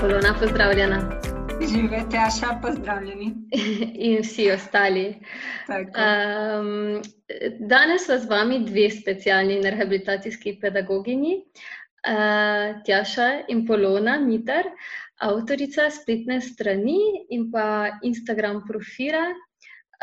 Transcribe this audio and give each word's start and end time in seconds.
Polona, 0.00 0.30
pozdravljena. 0.40 0.98
Živete, 1.58 2.18
a 2.22 2.28
še 2.30 2.52
pozdravljeni. 2.62 3.32
In 4.06 4.20
vsi 4.22 4.44
ostali. 4.54 5.06
Um, 5.66 7.00
danes 7.66 8.06
so 8.06 8.14
z 8.22 8.30
vami 8.30 8.60
dve 8.68 8.84
specialni 8.94 9.56
rehabilitacijski 9.64 10.54
pedagoginji, 10.62 11.34
uh, 11.42 12.78
Tjaša 12.86 13.28
in 13.50 13.64
Polona 13.66 14.20
Mitar, 14.22 14.70
avtorica 15.18 15.88
spletne 15.90 16.38
strani 16.46 17.00
in 17.34 17.50
pa 17.50 17.98
Instagram 18.06 18.62
profila. 18.70 19.24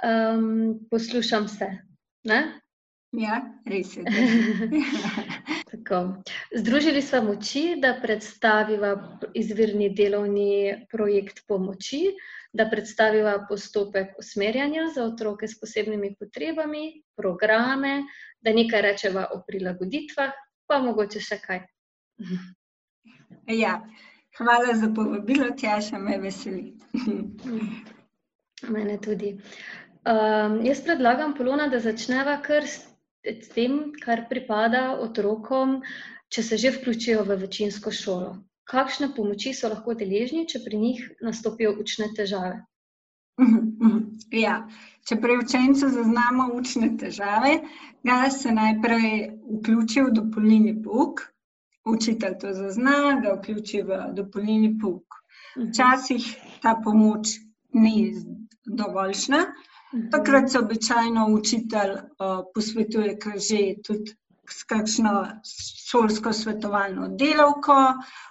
Um, 0.03 0.75
poslušam 0.91 1.47
se. 1.47 1.71
Ne? 2.27 2.41
Ja, 3.15 3.39
res 3.71 3.95
je. 3.95 4.03
Združili 6.55 7.01
smo 7.01 7.21
moči, 7.21 7.75
da 7.81 7.95
predstaviva 8.01 9.19
izvirni 9.33 9.89
delovni 9.89 10.85
projekt 10.91 11.41
pomoči, 11.47 12.01
da 12.53 12.69
predstaviva 12.69 13.45
postopek 13.49 14.19
usmerjanja 14.19 14.87
za 14.95 15.03
otroke 15.03 15.47
s 15.47 15.59
posebnimi 15.59 16.15
potrebami, 16.19 17.03
programe, 17.17 18.03
da 18.41 18.53
nekaj 18.53 18.81
rečeva 18.81 19.27
o 19.33 19.41
prilagoditvah, 19.47 20.31
pa 20.67 20.79
mogoče 20.79 21.19
še 21.19 21.39
kaj. 21.41 21.63
Ja, 23.51 23.81
hvala 24.37 24.75
za 24.77 24.89
povabilo, 24.95 25.49
Tjaša, 25.57 25.99
me 25.99 26.17
veseli. 26.21 26.73
Mene 28.69 28.97
tudi. 29.01 29.35
Um, 30.05 30.61
jaz 30.65 30.81
predlagam, 30.85 31.33
Polona, 31.35 31.67
da 31.67 31.79
začneva 31.81 32.37
kar 32.45 32.65
s 32.69 32.94
s 33.25 33.49
tem, 33.53 33.91
kar 34.03 34.25
pripada 34.29 34.99
otrokom, 35.01 35.81
če 36.29 36.43
se 36.43 36.57
že 36.61 36.71
vključijo 36.77 37.23
v 37.25 37.39
večinsko 37.45 37.91
šolo. 37.91 38.35
Kakšne 38.69 39.11
pomoči 39.15 39.53
so 39.53 39.69
lahko 39.69 39.93
deležni, 39.97 40.47
če 40.49 40.63
pri 40.65 40.77
njih 40.81 41.01
nastopijo 41.21 41.75
učne 41.81 42.09
težave? 42.17 42.63
Ja, 44.31 44.55
če 45.07 45.17
pri 45.21 45.37
učencu 45.41 45.89
zaznamo 45.91 46.47
učne 46.55 46.89
težave, 46.97 47.59
ga 48.07 48.29
se 48.33 48.51
najprej 48.55 49.09
vključi 49.59 50.05
v 50.07 50.13
dopolnilni 50.19 50.75
pouk. 50.83 51.25
Učitelj 51.85 52.39
to 52.41 52.53
zazna, 52.57 53.19
ga 53.21 53.35
vključi 53.35 53.83
v 53.85 53.99
dopolnilni 54.17 54.71
pouk. 54.81 55.19
Včasih 55.55 56.25
ta 56.63 56.73
pomoč 56.83 57.35
ni 57.75 58.15
dovoljšna, 58.65 59.43
Takrat 60.11 60.51
se 60.51 60.59
običajno 60.59 61.27
učitelj 61.31 61.91
uh, 61.93 62.45
posvetuje, 62.53 63.17
kar 63.19 63.37
že 63.39 63.59
tudi 63.85 64.15
s 64.49 64.63
kakšno 64.69 65.11
šolsko 65.89 66.33
svetovalno 66.33 67.07
delavko, 67.19 67.75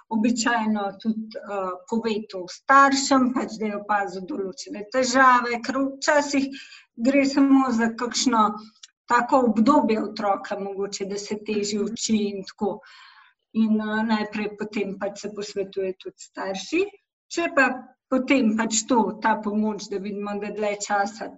običajno 0.09 0.83
tudi 1.01 1.39
uh, 1.41 1.71
pove 1.89 2.15
to 2.29 2.43
staršem, 2.51 3.31
pač 3.33 3.55
da 3.59 3.71
je 3.71 3.77
opazil 3.77 4.27
določene 4.29 4.83
težave, 4.93 5.59
ker 5.65 5.79
včasih 5.79 6.49
gre 7.07 7.23
samo 7.31 7.71
za 7.79 7.89
kakšno 8.03 8.43
tako 9.07 9.41
obdobje 9.49 10.03
otroka, 10.03 10.59
mogoče 10.59 11.07
da 11.09 11.17
se 11.17 11.39
teži 11.47 11.79
uči 11.79 12.17
in 12.33 12.45
tako. 12.51 12.77
In 13.55 13.79
uh, 13.79 14.03
najprej 14.03 14.51
potem 14.59 14.97
pač 14.99 15.23
se 15.23 15.31
posvetuje 15.35 15.95
tudi 16.03 16.29
starši. 16.29 16.83
Če 17.31 17.49
pa 17.55 17.69
potem 18.11 18.53
pač 18.59 18.83
to, 18.89 18.99
ta 19.23 19.37
pomoč, 19.43 19.87
da 19.89 20.03
vidimo, 20.03 20.35
da 20.41 20.51
dlje 20.51 20.75
časa 20.87 21.31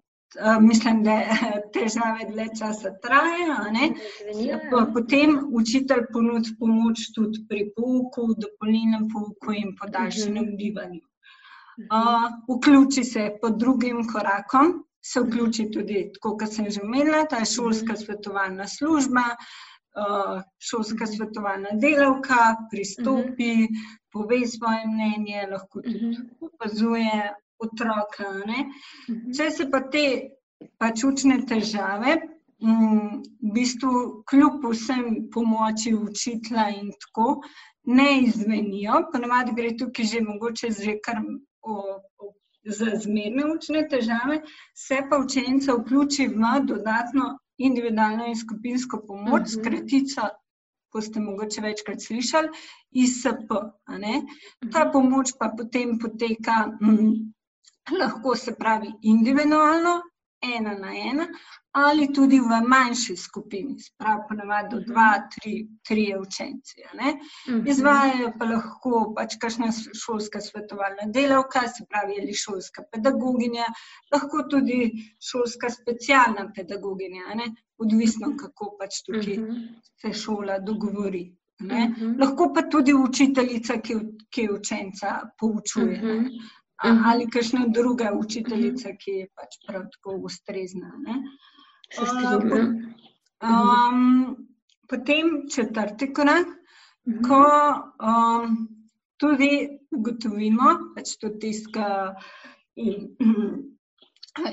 mislim, 0.62 1.04
da 1.04 1.22
težave 1.74 2.26
dlje 2.30 2.48
časa 2.60 2.94
trajajo. 3.04 4.90
Potem 4.94 5.38
učitelj 5.52 6.08
ponudi 6.14 6.56
pomoč 6.60 7.12
tudi 7.16 7.46
pri 7.50 7.70
pouku, 7.76 8.34
dopolnilnem 8.42 9.08
pouku 9.14 9.54
in 9.54 9.76
podaljšanem 9.80 10.44
mhm. 10.44 10.58
bivanju. 10.58 11.02
Uh, 11.78 12.26
vključi 12.50 13.04
se 13.04 13.32
pod 13.42 13.60
drugim 13.60 14.08
korakom, 14.14 14.84
se 15.06 15.22
vključi 15.22 15.70
tudi, 15.72 16.12
kot 16.22 16.42
sem 16.50 16.70
že 16.70 16.82
omenila, 16.82 17.28
ta 17.30 17.46
šolska 17.46 17.94
mhm. 17.94 18.02
svetovalna 18.02 18.68
služba, 18.68 19.26
uh, 19.32 20.42
šolska 20.60 21.06
svetovalna 21.08 21.78
delavka, 21.82 22.56
pristopi, 22.72 23.68
pove 24.12 24.42
svoje 24.48 24.88
mnenje, 24.88 25.48
lahko 25.52 25.82
tudi 25.82 26.18
opazuje 26.42 27.34
otroka. 27.60 28.32
Mhm. 29.10 29.32
Če 29.36 29.52
se 29.52 29.70
pa 29.72 29.82
te 29.92 30.04
pač 30.82 31.04
učne 31.04 31.42
težave, 31.46 32.18
m, 32.62 33.22
v 33.42 33.54
bistvu 33.54 34.24
kljub 34.30 34.66
vsem 34.72 35.28
pomoči 35.34 35.94
učitla 35.96 36.70
in 36.80 36.92
tako, 37.06 37.42
ne 37.88 38.08
izvenijo, 38.22 39.04
ponovadi 39.12 39.54
gre 39.56 39.76
tukaj 39.80 40.06
že 40.06 40.22
mogoče 40.26 40.72
že 40.80 40.98
kar 41.04 41.22
o, 41.62 41.76
o, 42.20 42.34
za 42.66 42.98
zmerne 43.04 43.46
učne 43.54 43.86
težave, 43.88 44.42
se 44.76 44.98
pa 45.10 45.20
učenca 45.24 45.78
vključi 45.78 46.28
v 46.28 46.58
dodatno 46.66 47.38
individualno 47.58 48.28
in 48.28 48.36
skupinsko 48.36 49.04
pomoč, 49.08 49.42
uh 49.42 49.48
-huh. 49.48 49.60
skratico. 49.60 50.22
Ko 50.90 51.02
ste 51.02 51.20
mogoče 51.20 51.62
večkrat 51.62 52.02
slišali, 52.02 52.48
ISP. 52.92 53.50
Ta 54.72 54.84
mhm. 54.84 54.92
pomoč 54.94 55.34
pa 55.40 55.52
potem 55.58 56.00
poteka 56.00 56.78
mm, 56.82 57.34
lahko 58.00 58.36
se 58.36 58.56
pravi 58.56 58.94
individualno, 59.02 60.02
ena 60.42 60.74
na 60.78 60.92
ena, 60.94 61.28
ali 61.72 62.08
tudi 62.14 62.40
v 62.40 62.62
manjši 62.68 63.16
skupini, 63.18 63.80
sprav 63.80 64.24
ponavadi 64.30 64.70
do 64.76 64.80
dva, 64.86 65.08
tri, 65.34 65.68
tri 65.88 66.06
učenci. 66.20 66.82
Mhm. 66.94 67.68
Izvajajo 67.68 68.32
pa 68.40 68.46
lahko 68.46 69.14
pač 69.18 69.38
kakšna 69.42 69.70
šolska 70.04 70.42
svetovalna 70.42 71.10
delavka, 71.14 71.68
se 71.68 71.86
pravi 71.90 72.20
ali 72.22 72.34
šolska 72.34 72.84
pedagoginja, 72.92 73.66
lahko 74.14 74.44
tudi 74.50 74.92
šolska 75.32 75.70
specialna 75.70 76.52
pedagoginja, 76.56 77.36
ne? 77.36 77.52
odvisno 77.78 78.34
kako 78.38 78.72
pač 78.80 79.04
tukaj 79.06 79.38
mhm. 79.38 79.66
se 80.02 80.14
šola 80.14 80.60
dogovori. 80.60 81.28
Uh 81.60 81.68
-huh. 81.68 82.20
Lahko 82.20 82.52
pa 82.54 82.62
tudi 82.70 82.94
učiteljica, 82.94 83.82
ki, 83.82 83.96
ki 84.30 84.50
učenca 84.52 85.22
poučuje. 85.40 85.98
Uh 85.98 86.10
-huh. 86.10 86.30
-huh. 86.84 87.02
ali 87.06 87.30
kakšna 87.30 87.68
druga 87.68 88.12
učiteljica, 88.14 88.90
ki 89.00 89.12
je 89.12 89.28
pač 89.36 89.58
prav 89.68 89.88
tako 89.92 90.18
ustrezna. 90.30 90.92
Um, 91.98 92.84
um, 93.42 94.38
potem 94.90 95.50
četrti 95.50 96.14
korak, 96.14 96.48
-huh. 96.48 97.28
ko 97.28 97.44
um, 98.04 98.68
tudi 99.18 99.80
ugotovimo, 99.92 100.74
da 100.74 100.94
pač 100.96 101.18
to 101.22 101.30
tiska. 101.30 102.16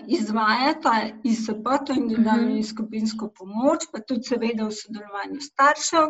Izvaja 0.08 0.80
ta 0.80 0.92
ISP, 1.24 1.66
to 1.86 1.92
je 1.92 1.98
individualno 2.00 2.56
in 2.56 2.64
skupinsko 2.64 3.28
pomoč, 3.36 3.84
pa 3.92 4.00
tudi, 4.00 4.24
seveda, 4.24 4.64
v 4.64 4.72
sodelovanju 4.72 5.40
staršev, 5.44 6.06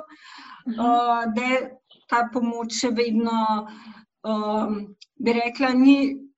uh 0.79 1.25
da 1.35 1.43
je 1.43 1.59
ta 2.09 2.29
pomoč 2.33 2.77
še 2.79 2.93
vedno 2.95 3.67
um, 4.23 4.95
bi 5.17 5.33
rekla, 5.33 5.69
ni 5.69 5.97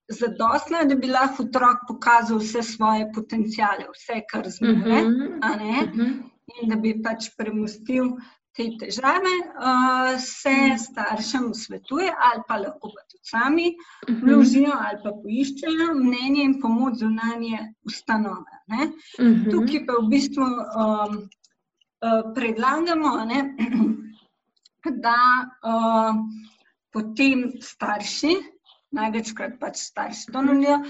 zadostna, 0.09 0.85
da 0.85 0.95
bi 0.95 1.11
lahko 1.11 1.43
otrok 1.43 1.85
pokazal 1.89 2.39
vse 2.39 2.63
svoje 2.63 3.11
potencijale, 3.15 3.89
vse, 3.95 4.23
kar 4.31 4.49
zmore, 4.49 5.03
uh 5.03 5.11
-huh. 5.11 5.39
uh 5.43 5.93
-huh. 5.95 6.13
in 6.63 6.69
da 6.69 6.77
bi 6.77 7.03
pač 7.03 7.31
premustil 7.37 8.13
te 8.57 8.69
težave, 8.81 9.35
uh, 9.59 10.21
se 10.21 10.51
-huh. 10.51 10.79
staršem 10.79 11.55
svetuje, 11.55 12.13
ali 12.19 12.43
pa 12.49 12.57
lahko 12.57 12.89
pa 12.95 13.03
tudi 13.11 13.25
sami 13.25 13.75
vložijo, 14.09 14.69
uh 14.69 14.75
-huh. 14.75 14.87
ali 14.87 14.99
pa 15.05 15.11
poiščejo 15.23 15.95
mnenje 15.95 16.43
in 16.43 16.61
pomoč 16.61 16.95
zunanje 16.95 17.75
ustanove. 17.85 18.53
Uh 18.69 18.79
-huh. 18.79 19.51
Tukaj 19.51 19.87
pa 19.87 19.93
v 19.93 20.09
bistvu 20.09 20.43
um, 20.43 21.17
uh, 22.07 22.35
predlagamo, 22.35 23.25
ne, 23.25 23.57
da. 25.05 25.19
Uh, 25.65 26.15
potem 26.97 27.51
starši, 27.61 28.33
največkrat 28.97 29.59
pač 29.61 29.83
starši 29.91 30.33
to 30.33 30.43
nudijo, 30.43 30.81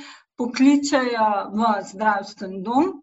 pokličajo 0.40 1.28
v 1.56 1.72
zdravstveni 1.90 2.62
dom, 2.62 2.94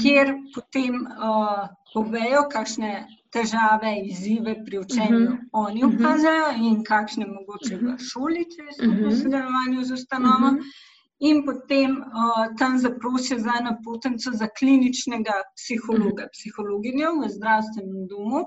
kjer 0.00 0.34
potem 0.54 0.98
uh, 1.06 1.68
povejo, 1.94 2.42
kakšne 2.52 3.06
težave, 3.32 3.92
izzive 4.10 4.56
pri 4.64 4.78
učenju 4.78 5.16
uh 5.16 5.22
mhm. 5.22 5.32
-huh. 5.32 5.48
oni 5.52 5.84
mhm. 5.84 5.94
opazajo 5.94 6.48
in 6.68 6.84
kakšne 6.84 7.26
mogoče 7.26 7.76
v 7.76 7.82
mhm. 7.82 7.96
šoli, 8.08 8.44
če 8.52 8.62
so 8.76 8.90
v 8.90 9.16
sodelovanju 9.22 9.84
z 9.84 9.92
ustanovo. 9.92 10.50
Uh 10.52 10.58
-huh. 10.58 10.84
In 11.18 11.44
potem 11.44 11.90
uh, 11.96 12.56
tam 12.58 12.78
zaprosijo 12.78 13.38
za 13.38 13.60
napotenco 13.68 14.30
za 14.32 14.48
kliničnega 14.58 15.36
psihologa, 15.56 16.28
psihologinjo 16.32 17.12
v 17.20 17.28
zdravstvenem 17.36 18.02
domu. 18.08 18.40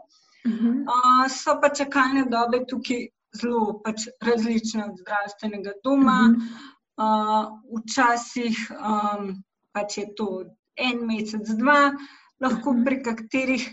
Uh 0.45 0.51
-huh. 0.51 0.75
uh, 0.95 1.27
so 1.27 1.57
pa 1.61 1.69
čakalne 1.69 2.23
dobe 2.29 2.65
tukaj 2.69 3.07
zelo 3.35 3.81
pač 3.83 4.07
različne 4.25 4.85
od 4.85 4.97
zdravstvenega 5.01 5.71
doma. 5.83 6.19
Uh 6.29 6.35
-huh. 6.35 6.47
uh, 7.03 7.45
včasih 7.79 8.57
um, 8.71 9.43
pač 9.73 9.97
je 9.97 10.07
to 10.15 10.45
en 10.77 11.05
mesec, 11.05 11.47
dva, 11.59 11.91
lahko 12.41 12.75
pri 12.85 13.03
katerih 13.03 13.69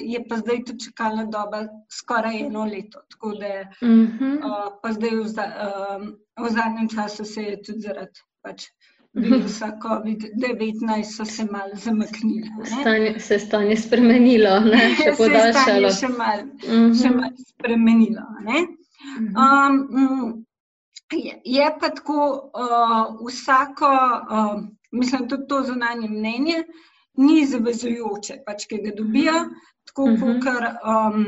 je 0.00 0.24
pa 0.28 0.36
zdaj 0.36 0.64
tu 0.64 0.72
čakalna 0.84 1.24
doba 1.24 1.66
skoraj 1.92 2.40
eno 2.46 2.64
leto. 2.64 3.00
Tako 3.10 3.34
da 3.40 3.46
je 3.46 3.62
uh 3.82 3.88
-huh. 3.88 4.36
uh, 4.38 4.72
pa 4.82 4.92
zdaj 4.92 5.10
v, 5.10 5.20
uh, 5.20 6.46
v 6.46 6.50
zadnjem 6.50 6.88
času 6.88 7.24
se 7.24 7.42
je 7.42 7.62
tudi 7.62 7.80
zaradi 7.80 8.20
pač, 8.42 8.64
virusa 9.16 9.78
COVID-19 9.82 11.04
so 11.16 11.24
se 11.24 11.44
malo 11.44 11.74
zamaknili. 11.74 12.48
Stanje, 12.80 13.20
se 13.20 13.34
je 13.34 13.40
stanje 13.40 13.76
spremenilo, 13.76 14.60
ne? 14.60 14.96
še 15.02 15.14
podaljšalo. 15.18 15.90
Se 15.98 16.06
je 16.06 16.10
še 16.10 16.18
malo 16.18 16.42
uh 16.42 16.70
-huh. 16.70 17.16
mal 17.16 17.30
spremenilo. 17.48 18.22
Um, 19.36 20.46
je, 21.44 21.76
pa 21.80 21.88
tako 21.88 22.50
uh, 22.54 23.26
vsako, 23.28 23.86
uh, 24.30 24.62
mislim, 24.90 25.28
tudi 25.28 25.46
to 25.48 25.62
zunanje 25.62 26.08
mnenje, 26.08 26.64
ni 27.14 27.46
zavezujoče, 27.46 28.42
pač, 28.46 28.66
ki 28.66 28.80
ga 28.84 28.94
dobijo, 28.96 29.44
tako 29.84 30.02
uh 30.02 30.20
-huh. 30.20 30.40
kot 30.42 30.64
um, 30.84 31.24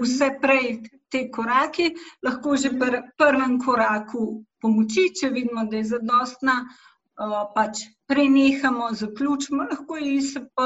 vse 0.00 0.30
prej 0.42 0.82
te 1.08 1.30
korake, 1.30 1.90
lahko 2.22 2.56
že 2.56 2.70
pri 2.70 3.02
prvem 3.18 3.58
koraku 3.60 4.44
pomoči, 4.60 5.12
če 5.20 5.28
vidimo, 5.28 5.64
da 5.64 5.76
je 5.76 5.84
zadostna, 5.84 6.54
uh, 6.62 7.52
pač 7.54 7.78
prenehamo, 8.06 8.92
zaključimo, 8.92 9.62
lahko 9.62 9.96
je 9.96 10.14
ISP, 10.14 10.60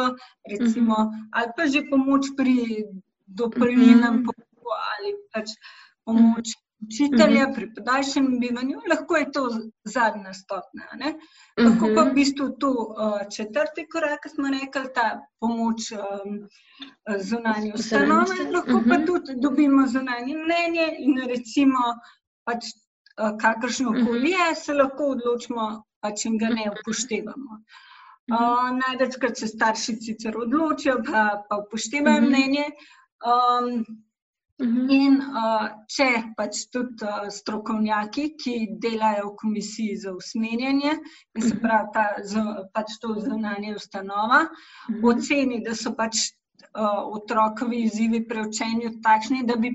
recimo, 0.50 0.94
uh 0.94 1.00
-huh. 1.00 1.28
ali 1.32 1.52
pa 1.56 1.66
že 1.66 1.86
pomoč 1.90 2.26
pri 2.36 2.84
dopolnjenem 3.26 4.14
uh 4.14 4.20
-huh. 4.20 4.24
pomoču 4.26 4.68
ali 4.96 5.14
pač. 5.32 5.48
Uh 5.48 5.89
-huh 6.12 6.58
učitelja 6.86 7.52
pri 7.54 7.68
podaljšanem 7.74 8.38
bivanju, 8.40 8.80
lahko 8.90 9.16
je 9.16 9.32
to 9.32 9.42
zadnja 9.84 10.32
stopnja. 10.34 11.12
Lahko 11.58 11.90
pa 11.94 12.04
v 12.08 12.14
bistvu 12.14 12.48
tu 12.60 12.70
uh, 12.70 13.20
četrti 13.36 13.86
korak, 13.92 14.28
smo 14.34 14.48
rekli, 14.48 14.92
ta 14.94 15.20
pomoč 15.40 15.90
um, 15.92 16.38
zunanje 17.18 17.72
ustanove, 17.74 18.50
lahko 18.54 18.82
pa 18.88 19.00
tudi 19.06 19.36
dobimo 19.42 19.86
zunanje 19.86 20.36
mnenje 20.36 20.88
in 20.98 21.20
recimo 21.28 21.84
pač 22.44 22.72
uh, 22.72 23.36
kakršno 23.40 23.92
koli 24.06 24.34
je, 24.36 24.50
se 24.64 24.74
lahko 24.74 25.12
odločimo, 25.16 25.70
pač 26.00 26.24
in 26.24 26.38
ga 26.38 26.48
ne 26.54 26.70
upoštevamo. 26.72 27.62
Uh, 28.30 28.68
Največkrat 28.78 29.36
se 29.36 29.48
starši 29.48 29.96
sicer 30.00 30.36
odločijo, 30.38 31.00
pa, 31.06 31.42
pa 31.48 31.64
upoštevajo 31.66 32.22
mnenje. 32.28 32.70
Um, 33.20 33.82
Mhm. 33.82 34.09
In 34.60 35.14
uh, 35.24 35.68
če 35.88 36.08
pač 36.36 36.66
tudi 36.72 37.06
uh, 37.08 37.28
strokovnjaki, 37.32 38.26
ki 38.40 38.54
delajo 38.82 39.30
v 39.30 39.36
komisiji 39.40 39.96
za 40.02 40.12
usmerjanje, 40.12 40.96
in 41.36 41.42
se 41.42 41.54
mhm. 41.54 41.62
pravi, 41.62 41.88
ta, 41.94 42.04
z, 42.22 42.44
pač 42.74 42.98
to 43.00 43.14
zunanje 43.20 43.74
ustanova, 43.78 44.42
mhm. 44.90 45.00
oceni, 45.12 45.62
da 45.64 45.76
so 45.78 45.94
pač 45.96 46.26
uh, 46.74 47.06
otrokovi 47.16 47.86
izzivi 47.86 48.24
pri 48.28 48.44
učenju 48.48 48.98
takšni, 49.04 49.46
da 49.48 49.56
bi 49.56 49.72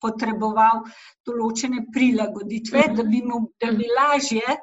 potreboval 0.00 0.84
določene 1.28 1.86
prilagoditve, 1.92 2.86
da 2.96 3.04
bi, 3.08 3.22
mu, 3.24 3.46
da 3.60 3.72
bi 3.76 3.88
lažje 3.88 4.58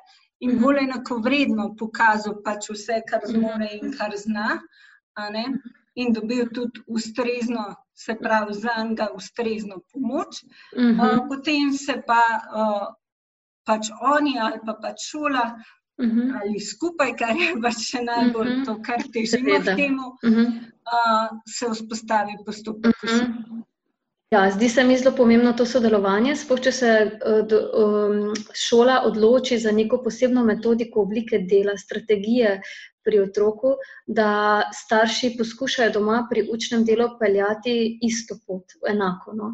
in 0.46 0.60
bolj 0.62 0.84
enako 0.86 1.18
vredno 1.26 1.72
pokazal 1.78 2.40
pač 2.46 2.70
vse, 2.74 3.02
kar 3.10 3.26
zmore 3.26 3.70
in 3.80 3.94
kar 3.98 4.14
zna 4.18 4.58
in 5.98 6.14
dobil 6.14 6.48
tudi 6.54 6.84
ustrezno, 6.88 7.66
se 7.98 8.16
pravi, 8.22 8.54
za 8.54 8.78
njega 8.84 9.10
ustrezno 9.16 9.82
pomoč. 9.94 10.44
Uh 10.44 10.84
-huh. 10.84 11.14
uh, 11.14 11.28
potem 11.30 11.74
se 11.74 12.02
pa 12.08 12.22
uh, 12.62 12.88
pač 13.66 13.90
oni 14.18 14.40
ali 14.40 14.60
pa 14.66 14.74
pač 14.82 15.10
šola 15.12 15.46
uh 15.98 16.06
-huh. 16.06 16.42
ali 16.42 16.60
skupaj, 16.60 17.16
kar 17.16 17.36
je 17.36 17.62
pač 17.62 17.78
še 17.92 18.02
najbolj 18.02 18.48
uh 18.48 18.58
-huh. 18.58 18.66
to, 18.66 18.82
kar 18.82 19.04
težimo 19.14 19.60
v 19.60 19.76
temu, 19.76 20.08
uh 20.24 20.32
-huh. 20.32 20.48
uh, 20.98 21.28
se 21.46 21.70
vzpostavi 21.72 22.38
postopek. 22.46 23.04
Uh 23.04 23.10
-huh. 23.10 23.64
Ja, 24.32 24.52
zdi 24.52 24.70
se 24.70 24.84
mi 24.84 24.98
zelo 24.98 25.16
pomembno 25.16 25.54
to 25.54 25.66
sodelovanje. 25.66 26.36
Sploh, 26.36 26.60
če 26.60 26.72
se 26.72 27.20
um, 27.84 28.34
šola 28.54 28.98
odloči 29.08 29.58
za 29.58 29.72
neko 29.72 30.02
posebno 30.04 30.44
metodiko 30.44 31.02
oblike 31.02 31.40
dela, 31.40 31.78
strategije 31.78 32.62
pri 33.08 33.22
otroku, 33.24 33.76
da 34.08 34.30
starši 34.76 35.36
poskušajo 35.40 35.96
doma 35.96 36.26
pri 36.30 36.44
učnem 36.52 36.84
delu 36.86 37.08
peljati 37.20 37.78
isto 38.04 38.36
pot, 38.48 38.76
enako. 38.90 39.36
No? 39.40 39.54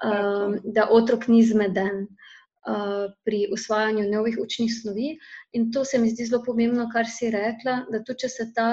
Um, 0.00 0.56
da 0.64 0.88
otrok 0.90 1.28
ni 1.28 1.44
zmeden 1.46 2.06
uh, 2.06 3.12
pri 3.24 3.46
usvajanju 3.52 4.08
novih 4.10 4.38
učnih 4.42 4.72
snovi. 4.80 5.12
In 5.52 5.70
to 5.72 5.84
se 5.84 5.98
mi 5.98 6.10
zdi 6.10 6.26
zelo 6.26 6.42
pomembno, 6.46 6.88
kar 6.92 7.06
si 7.06 7.30
rekla, 7.30 7.84
da 7.92 8.02
tudi 8.02 8.24
če 8.24 8.28
se 8.28 8.48
ta 8.56 8.70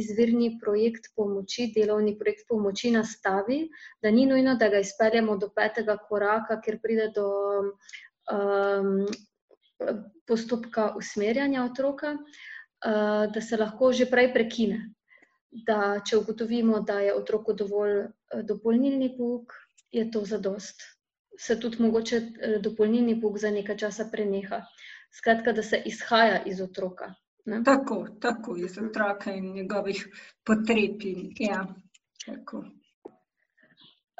izvirni 0.00 0.54
projekt 0.62 1.10
pomoči, 1.16 1.68
delovni 1.74 2.14
projekt 2.18 2.46
pomoči 2.48 2.94
nastavi, 2.94 3.64
da 4.02 4.10
ni 4.10 4.24
nujno, 4.26 4.54
da 4.56 4.70
ga 4.72 4.80
izpeljemo 4.80 5.36
do 5.36 5.50
petega 5.52 5.98
koraka, 6.08 6.60
ker 6.64 6.78
pride 6.80 7.10
do 7.16 7.26
um, 8.32 9.04
postopka 10.26 10.94
usmerjanja 10.96 11.64
otroka. 11.64 12.16
Da 13.34 13.40
se 13.40 13.56
lahko 13.56 13.92
že 13.92 14.06
prej 14.08 14.32
prekine. 14.32 14.78
Da, 15.66 15.98
če 16.06 16.16
ugotovimo, 16.20 16.80
da 16.86 17.00
je 17.02 17.14
otroku 17.14 17.52
dovolj 17.58 17.96
eh, 17.98 18.42
dopolnilni 18.46 19.10
pouk, 19.16 19.52
je 19.90 20.04
to 20.10 20.22
zadost. 20.24 20.84
Se 21.38 21.56
tudi 21.60 21.82
mogoče 21.82 22.16
eh, 22.20 22.58
dopolnilni 22.62 23.16
pouk 23.20 23.38
za 23.42 23.50
nekaj 23.50 23.76
časa 23.82 24.06
preneha. 24.12 24.62
Skratka, 25.10 25.52
da 25.52 25.62
se 25.66 25.82
izhaja 25.90 26.44
iz 26.46 26.60
otroka. 26.62 27.10
Ne? 27.50 27.62
Tako, 27.66 28.06
tako 28.22 28.56
iz 28.56 28.78
otroka 28.78 29.34
in 29.34 29.52
njegovih 29.54 30.06
potreb. 30.46 31.02
Ja, 31.40 31.66
tako. 32.26 32.64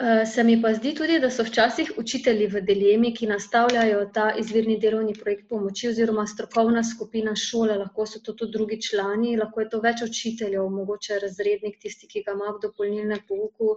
Eh, 0.03 0.27
se 0.27 0.43
mi 0.43 0.55
pa 0.63 0.71
zdi 0.73 0.95
tudi, 0.97 1.19
da 1.21 1.29
so 1.31 1.45
včasih 1.45 1.91
učitelji 2.01 2.47
v 2.49 2.61
dilemi, 2.65 3.11
ki 3.13 3.27
nastavljajo 3.29 3.99
ta 4.15 4.31
izvirni 4.43 4.79
delovni 4.81 5.13
projekt 5.13 5.45
pomoči, 5.51 5.91
oziroma 5.91 6.25
strokovna 6.27 6.81
skupina 6.91 7.35
šole, 7.37 7.77
lahko 7.83 8.07
so 8.09 8.23
to 8.25 8.33
tudi 8.33 8.57
drugi 8.57 8.79
člani, 8.81 9.35
lahko 9.37 9.61
je 9.61 9.69
to 9.75 9.83
več 9.85 10.01
učiteljev, 10.07 10.71
mogoče 10.79 11.21
razrednik, 11.27 11.77
tisti, 11.85 12.09
ki 12.09 12.25
ga 12.25 12.33
ima 12.39 12.49
v 12.49 12.63
dopolnilnem 12.65 13.21
pouku, 13.29 13.77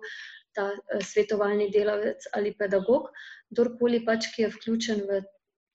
ta 0.55 0.69
eh, 0.71 1.03
svetovalni 1.11 1.67
delavec 1.75 2.31
ali 2.39 2.55
pedagog, 2.55 3.11
kdorkoli 3.51 4.05
pač, 4.07 4.31
ki 4.31 4.47
je 4.47 4.53
vključen 4.55 5.03
v 5.11 5.23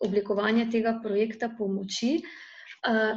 oblikovanje 0.08 0.70
tega 0.72 0.96
projekta 1.04 1.52
pomoči. 1.60 2.14
Uh, 2.24 2.47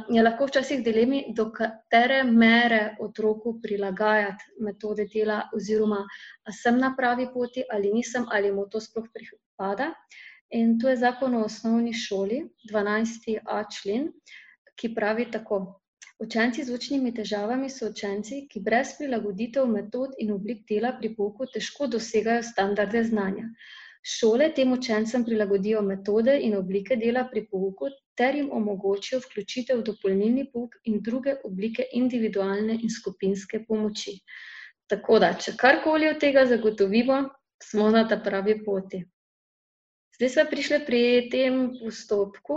je 0.08 0.22
lahko 0.22 0.46
včasih 0.46 0.82
dilemi, 0.84 1.24
do 1.36 1.50
katere 1.52 2.22
mere 2.24 2.96
otroku 3.00 3.60
prilagajati 3.62 4.44
metode 4.60 5.06
dela, 5.14 5.48
oziroma 5.54 6.02
sem 6.62 6.78
na 6.78 6.94
pravi 6.96 7.28
poti 7.34 7.64
ali 7.70 7.92
nisem, 7.92 8.26
ali 8.30 8.52
mu 8.52 8.66
to 8.68 8.80
sploh 8.80 9.06
pripada. 9.14 9.92
In 10.50 10.78
to 10.78 10.88
je 10.88 10.96
zakon 10.96 11.34
o 11.34 11.44
osnovni 11.44 11.92
šoli, 11.92 12.42
12a 12.72 13.62
člen, 13.76 14.10
ki 14.76 14.94
pravi 14.94 15.30
tako. 15.30 15.78
Učenci 16.22 16.64
z 16.64 16.74
učnimi 16.74 17.10
težavami 17.14 17.70
so 17.70 17.88
učenci, 17.90 18.46
ki 18.50 18.60
brez 18.60 18.92
prilagoditev 18.98 19.66
metod 19.66 20.12
in 20.18 20.30
oblik 20.32 20.60
dela 20.68 20.92
pri 20.98 21.14
pouku 21.16 21.48
težko 21.54 21.88
dosegajo 21.94 22.42
standarde 22.46 23.02
znanja. 23.04 23.48
Šole 24.02 24.50
tem 24.54 24.72
učencem 24.72 25.24
prilagodijo 25.24 25.82
metode 25.82 26.36
in 26.42 26.54
oblike 26.58 26.96
dela 26.96 27.24
pri 27.30 27.46
pouku 27.50 27.90
ter 28.14 28.36
jim 28.36 28.48
omogočijo 28.52 29.20
vključitev 29.24 29.78
v 29.80 29.86
dopolnilni 29.88 30.46
pouk 30.52 30.76
in 30.84 31.00
druge 31.02 31.36
oblike 31.44 31.86
individualne 31.92 32.78
in 32.82 32.90
skupinske 32.90 33.64
pomoči. 33.68 34.18
Tako 34.90 35.18
da, 35.22 35.32
če 35.34 35.56
karkoli 35.56 36.10
od 36.10 36.20
tega 36.20 36.44
zagotovimo, 36.46 37.22
smo 37.62 37.90
na 37.90 38.04
ta 38.08 38.18
pravi 38.20 38.58
poti. 38.64 39.04
Zdaj 40.16 40.28
smo 40.28 40.44
prišli 40.50 40.78
pri 40.86 41.02
tem 41.32 41.54
postopku 41.78 42.56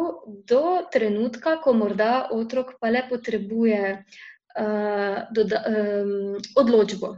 do 0.50 0.63
trenutka, 0.91 1.55
ko 1.63 1.74
morda 1.74 2.27
otrok 2.35 2.75
pa 2.81 2.91
le 2.91 3.05
potrebuje 3.09 3.79
uh, 3.95 5.19
doda, 5.31 5.62
um, 5.69 6.35
odločbo 6.59 7.15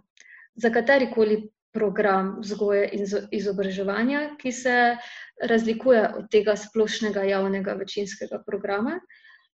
za 0.55 0.69
katerikoli 0.69 1.41
program 1.77 2.33
vzgoje 2.41 2.89
in 2.97 3.05
izobraževanja, 3.31 4.23
ki 4.41 4.51
se 4.51 4.75
razlikuje 5.53 6.03
od 6.17 6.29
tega 6.33 6.57
splošnega 6.57 7.23
javnega 7.29 7.77
večinskega 7.77 8.41
programa. 8.45 8.97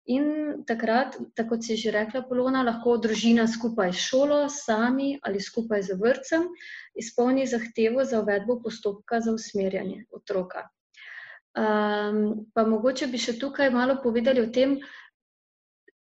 In 0.06 0.26
takrat, 0.68 1.16
tako 1.36 1.56
si 1.64 1.78
že 1.80 1.92
rekla, 1.96 2.26
Polona, 2.28 2.64
lahko 2.64 2.98
družina 3.00 3.46
skupaj 3.48 3.94
s 3.96 4.04
šolo, 4.04 4.40
sami 4.52 5.16
ali 5.24 5.40
skupaj 5.40 5.84
z 5.88 5.96
vrtcem 6.00 6.50
izpolni 7.00 7.48
zahtevo 7.48 8.04
za 8.04 8.20
uvedbo 8.20 8.60
postopka 8.64 9.22
za 9.24 9.32
usmerjanje 9.32 10.04
otroka. 10.12 10.68
Um, 11.54 12.50
pa 12.54 12.66
mogoče 12.66 13.08
bi 13.08 13.22
še 13.22 13.38
tukaj 13.40 13.70
malo 13.72 14.00
povedali 14.04 14.42
o 14.42 14.50
tem, 14.52 14.80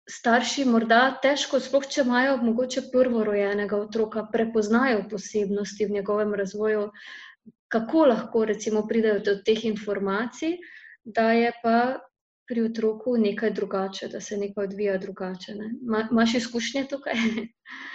starši 0.09 0.65
morda 0.65 1.03
težko, 1.23 1.61
sploh 1.61 1.87
če 1.87 2.03
imajo 2.07 2.37
mogoče 2.43 2.89
prvorojenega 2.93 3.77
otroka, 3.77 4.25
prepoznajo 4.33 5.05
posebnosti 5.11 5.87
v 5.87 5.99
njegovem 6.01 6.35
razvoju, 6.35 6.91
kako 7.69 8.07
lahko 8.13 8.45
recimo 8.49 8.87
pridejo 8.89 9.21
do 9.25 9.37
teh 9.45 9.65
informacij, 9.69 10.57
da 11.05 11.33
je 11.33 11.53
pa 11.63 11.99
pri 12.49 12.63
otroku 12.65 13.17
nekaj 13.21 13.51
drugače, 13.53 14.09
da 14.09 14.21
se 14.25 14.37
nekaj 14.41 14.65
odvija 14.65 14.97
drugače. 14.99 15.55
Ne? 15.55 15.69
Ma, 15.85 16.07
Imaš 16.11 16.35
izkušnje 16.35 16.87
tukaj? 16.89 17.21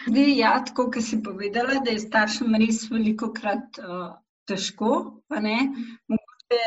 Se, 0.05 0.25
ja, 0.38 0.53
kot 0.75 1.00
si 1.01 1.17
povedala, 1.25 1.79
da 1.86 1.96
je 1.96 2.03
staršem 2.03 2.53
res 2.62 2.84
veliko 2.91 3.32
krat 3.34 3.82
uh, 3.82 4.12
težko. 4.46 5.24
Mogoče 5.34 6.62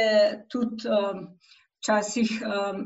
tudi 0.50 0.90
um, 0.90 1.22
včasih 1.78 2.34
um, 2.42 2.82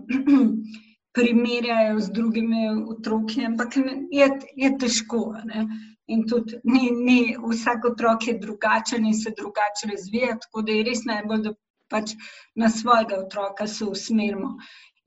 primerjajo 1.21 2.01
z 2.01 2.13
drugimi 2.17 2.67
otroki, 2.97 3.45
ampak 3.47 3.77
je, 4.11 4.29
je 4.65 4.75
težko. 4.81 5.25
Ne? 5.45 5.67
In 6.11 6.27
tudi 6.27 6.59
ni, 6.65 6.91
ni, 6.91 7.21
vsak 7.39 7.85
otrok 7.93 8.27
je 8.27 8.39
drugačen 8.43 9.05
in 9.07 9.15
se 9.15 9.31
drugače 9.37 9.91
razvija, 9.93 10.39
tako 10.43 10.65
da 10.67 10.73
je 10.73 10.87
res 10.89 11.05
najbolj, 11.07 11.43
da 11.45 11.53
pač 11.91 12.15
na 12.55 12.71
svojega 12.71 13.21
otroka 13.25 13.67
se 13.67 13.85
usmerimo. 13.85 14.57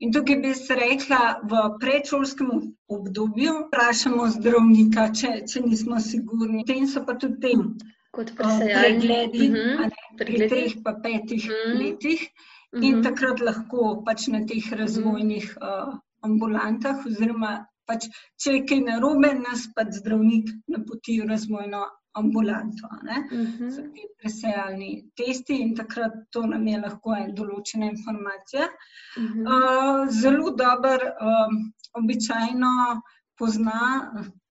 In 0.04 0.12
tukaj 0.12 0.36
bi 0.42 0.54
se 0.58 0.76
rekla, 0.76 1.18
v 1.50 1.60
predšolskem 1.80 2.48
obdobju 2.96 3.52
vprašamo 3.66 4.26
zdravnika, 4.36 5.06
če, 5.20 5.34
če 5.50 5.62
nismo 5.64 6.00
sigurni. 6.02 6.64
Tem 6.68 6.88
so 6.90 7.04
pa 7.06 7.14
tudi 7.20 7.40
tem 7.44 7.68
pregledi, 8.14 9.48
uh 9.50 9.54
-huh. 9.54 9.86
ne, 9.92 10.02
pri 10.18 10.48
treh 10.48 10.74
pa 10.84 10.96
petih 11.04 11.46
uh 11.48 11.54
-huh. 11.54 11.78
letih. 11.78 12.26
In 12.74 12.82
uh 12.82 13.00
-huh. 13.00 13.02
takrat 13.02 13.40
lahko 13.40 14.02
pač 14.06 14.26
na 14.28 14.44
teh 14.46 14.72
razvojnih 14.72 15.56
uh, 15.60 15.94
ambulantah, 16.28 17.04
oziroma 17.06 17.56
pač, 17.88 18.08
če 18.40 18.56
je 18.56 18.64
kaj 18.68 18.80
narobe, 18.88 19.34
nas 19.40 19.68
pač 19.76 19.98
zdravnik 20.00 20.50
napoti 20.72 21.20
v 21.20 21.28
razvojno 21.28 21.84
ambulanto. 22.14 22.86
Uh 22.86 23.38
-huh. 23.38 23.70
So 23.70 23.82
ti 23.82 24.02
presejalni 24.18 25.10
testi 25.16 25.54
in 25.62 25.74
takrat 25.76 26.12
to 26.30 26.46
nam 26.46 26.66
je 26.66 26.80
lahko 26.80 27.14
en 27.14 27.34
določena 27.34 27.90
informacija. 27.90 28.68
Uh 29.16 29.24
-huh. 29.24 29.42
uh, 29.54 30.08
zelo 30.10 30.50
dober, 30.50 31.00
um, 31.20 31.72
običajno 31.92 33.02
pozna 33.38 33.80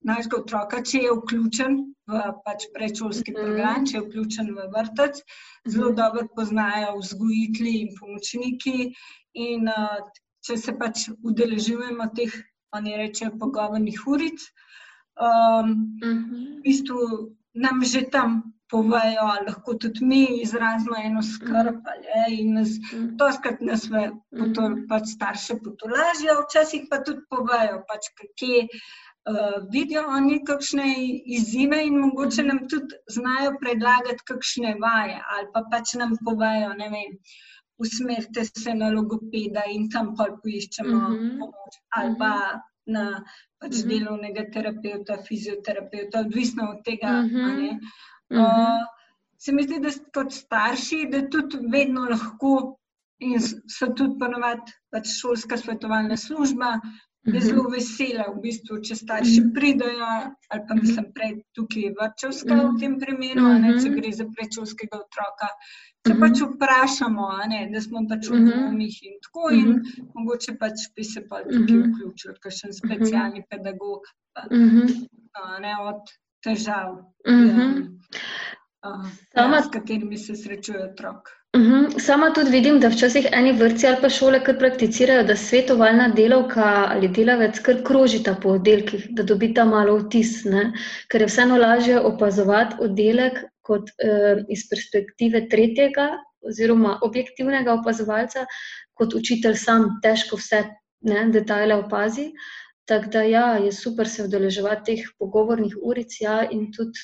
našega 0.01 0.37
otroka, 0.37 0.81
če 0.83 0.97
je 0.97 1.11
vključen 1.11 1.77
v 2.07 2.21
pač 2.45 2.65
predšolski 2.75 3.31
uh 3.31 3.37
-huh. 3.37 3.43
program, 3.43 3.85
če 3.85 3.97
je 3.97 4.03
vključen 4.03 4.47
v 4.55 4.67
vrtec. 4.75 5.21
Zelo 5.67 5.87
uh 5.87 5.93
-huh. 5.93 5.97
dobro 5.97 6.27
poznajo 6.35 6.97
vzgojitelji 6.97 7.75
in 7.81 7.89
pomočniki. 7.99 8.93
In 9.33 9.61
uh, 9.67 9.97
če 10.43 10.57
se 10.57 10.73
pač 10.79 11.07
udeležujemo 11.23 12.09
teh, 12.17 12.33
oni 12.75 12.97
rečejo, 12.97 13.35
pogovornih 13.39 13.99
uric. 14.07 14.41
Um, 15.13 15.97
uh 16.01 16.09
-huh. 16.09 16.59
V 16.59 16.61
bistvu 16.63 16.99
nam 17.53 17.83
že 17.85 18.01
tam 18.09 18.53
povejo, 18.73 19.27
lahko 19.47 19.75
tudi 19.77 20.05
mi 20.05 20.21
izrazimo 20.41 20.97
eno 21.05 21.21
skrb. 21.21 21.85
In 22.29 22.53
nas, 22.57 22.73
mm. 22.93 23.17
to 23.17 23.29
skrat 23.37 23.61
nas 23.61 23.85
v, 23.91 24.09
to, 24.55 24.69
mm. 24.69 24.85
pač 24.89 25.13
starše 25.13 25.59
potolažijo, 25.61 26.39
včasih 26.47 26.87
pa 26.89 27.03
tudi 27.05 27.21
povejo, 27.29 27.83
pač 27.89 28.09
kje 28.39 28.65
uh, 28.65 29.61
vidijo 29.75 30.05
oni 30.17 30.41
kakšne 30.49 30.89
izzive 31.37 31.83
in 31.85 31.99
mogoče 32.07 32.47
nam 32.49 32.65
tudi 32.71 32.97
znajo 33.17 33.55
predlagati 33.61 34.25
kakšne 34.31 34.75
vaje 34.81 35.19
ali 35.35 35.49
pa 35.53 35.65
pač 35.71 35.93
nam 36.01 36.17
povejo, 36.25 36.73
ne 36.79 36.89
vem. 36.95 37.17
Usmerite 37.83 38.45
se 38.45 38.75
na 38.79 38.89
logopeda 38.93 39.65
in 39.75 39.89
tam 39.93 40.13
pa 40.17 40.29
poiščemo 40.43 40.97
mm 40.97 41.15
-hmm. 41.15 41.39
pomoč. 41.39 41.79
Ali 41.97 42.15
pa 42.19 42.33
na 42.85 43.05
pač 43.59 43.71
uh 43.71 43.77
-huh. 43.77 43.89
delovnega 43.89 44.43
terapeuta, 44.53 45.17
fizioterapeuta, 45.27 46.19
odvisno 46.19 46.69
od 46.75 46.83
tega. 46.85 47.09
Uh 47.19 47.31
-huh. 47.31 47.79
uh, 48.39 48.83
se 49.37 49.51
mi 49.51 49.63
zdi, 49.63 49.79
da 49.79 49.89
kot 50.13 50.31
starši, 50.31 51.07
da 51.11 51.27
tudi 51.29 51.57
vedno 51.71 52.07
lahko, 52.09 52.77
in 53.19 53.39
so 53.77 53.89
tudi 53.97 54.19
ponovadi 54.19 54.75
pač 54.91 55.09
šolska 55.19 55.57
svetovalna 55.57 56.17
služba, 56.17 56.75
je 57.23 57.39
zelo 57.39 57.69
vesela, 57.71 58.25
v 58.35 58.41
bistvu, 58.43 58.81
če 58.83 58.97
starši 58.99 59.43
pridajo, 59.55 60.07
ali 60.51 60.63
pa 60.67 60.75
mislim, 60.75 61.05
prej 61.15 61.37
tukaj 61.55 61.85
je 61.85 61.91
vrčevska 61.99 62.57
v 62.59 62.71
tem 62.81 62.97
primeru, 62.99 63.45
ne, 63.63 63.77
če 63.79 63.93
gre 63.95 64.11
za 64.17 64.27
predšolskega 64.27 64.99
otroka, 64.99 65.47
Se 66.07 66.15
pač 66.19 66.41
vprašamo, 66.41 67.27
ne, 67.47 67.59
da 67.71 67.81
smo 67.81 68.01
pač 68.09 68.27
v 68.31 68.39
umih 68.69 68.97
in 69.07 69.19
tako, 69.23 69.51
in 69.55 69.77
mogoče 70.15 70.57
pač 70.59 70.89
bi 70.95 71.05
se 71.07 71.23
pa 71.29 71.39
tudi 71.47 71.77
vključil, 71.79 72.35
še 72.43 72.67
en 72.67 72.75
specialni 72.79 73.45
pedagog, 73.49 74.09
pa, 74.35 74.43
ne 75.63 75.77
od 75.87 76.11
težav, 76.43 76.97
ja, 77.23 77.69
Sama, 79.35 79.61
s 79.63 79.69
katerimi 79.71 80.17
se 80.17 80.35
srečuje 80.35 80.83
otrok. 80.83 81.29
Sama 81.97 82.33
tudi 82.35 82.51
vidim, 82.51 82.79
da 82.83 82.89
včasih 82.91 83.27
eni 83.31 83.53
vrtci 83.55 83.87
ali 83.87 84.01
pa 84.01 84.09
šole 84.09 84.41
kar 84.43 84.57
prakticirajo, 84.59 85.23
da 85.29 85.35
svetovalna 85.39 86.07
delavka 86.17 86.65
ali 86.89 87.07
delavec 87.17 87.59
kar 87.63 87.79
krožita 87.87 88.33
po 88.43 88.57
oddelkih, 88.57 89.05
da 89.15 89.23
dobita 89.23 89.65
malo 89.65 89.95
vtis, 90.01 90.33
ne? 90.55 90.65
ker 91.07 91.23
je 91.23 91.29
vseeno 91.31 91.59
lažje 91.61 92.01
opazovati 92.11 92.81
oddelek, 92.87 93.39
kot 93.63 93.89
uh, 93.95 94.43
iz 94.51 94.67
perspektive 94.69 95.47
tretjega 95.49 96.11
oziroma 96.43 96.97
objektivnega 97.01 97.73
opazovalca, 97.79 98.45
kot 98.93 99.15
učitelj 99.15 99.55
sam 99.59 99.87
težko 100.03 100.39
vse 100.39 100.63
ne, 101.07 101.27
detajle 101.31 101.79
opazi. 101.85 102.31
Tako 102.85 103.09
da 103.15 103.21
ja, 103.23 103.45
je 103.63 103.71
super 103.71 104.09
se 104.09 104.25
udeleževati 104.25 104.83
teh 104.91 105.05
pogovornih 105.19 105.77
uric 105.81 106.19
ja, 106.21 106.41
in 106.51 106.67
tudi, 106.75 106.99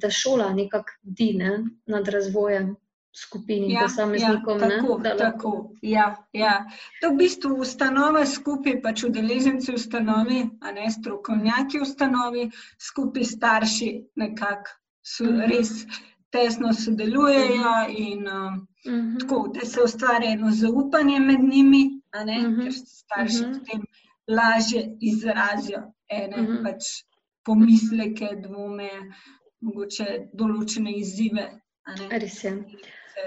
da 0.00 0.10
šola 0.10 0.48
nekako 0.56 0.96
bdi 1.02 1.34
ne, 1.42 1.58
nad 1.86 2.08
razvojem. 2.08 2.74
Skupini, 3.14 3.68
ja, 3.70 3.84
posameznikom. 3.84 4.58
Ja, 4.58 4.68
tako, 4.68 4.94
ne, 4.98 5.10
tako, 5.18 5.50
ja, 5.86 6.06
ja. 6.34 6.54
To 6.98 7.12
v 7.12 7.20
bistvu 7.20 7.52
ustanova 7.62 8.24
skupaj, 8.26 8.80
pač 8.82 9.04
udeleženci 9.06 9.76
ustanovi, 9.78 10.40
a 10.58 10.72
ne 10.74 10.88
strokovnjaki 10.90 11.78
ustanovi, 11.84 12.48
skupaj 12.88 13.28
starši 13.36 13.90
nekako 14.18 14.74
so 15.04 15.24
mhm. 15.24 15.40
res 15.50 15.70
tesno 16.34 16.72
sodelujejo 16.72 17.74
in 17.88 18.26
uh, 18.28 18.52
uh 18.54 18.92
-huh. 18.92 19.20
tako, 19.20 19.50
da 19.54 19.66
se 19.66 19.80
ustvari 19.84 20.26
eno 20.26 20.50
zaupanje 20.50 21.20
med 21.20 21.40
njimi, 21.40 21.84
uh 22.14 22.20
-huh. 22.20 22.62
ker 22.62 22.72
starši 22.72 23.44
uh 23.44 23.50
-huh. 23.50 23.58
potem 23.58 23.82
lažje 24.28 24.96
izrazijo 25.00 25.82
ene 26.08 26.40
uh 26.40 26.48
-huh. 26.48 26.62
pač 26.64 26.82
pomisleke, 27.44 28.28
dvome, 28.42 28.90
mogoče 29.60 30.06
določene 30.32 30.96
izzive. 30.96 31.50
Res 32.10 32.44
je. 32.44 32.64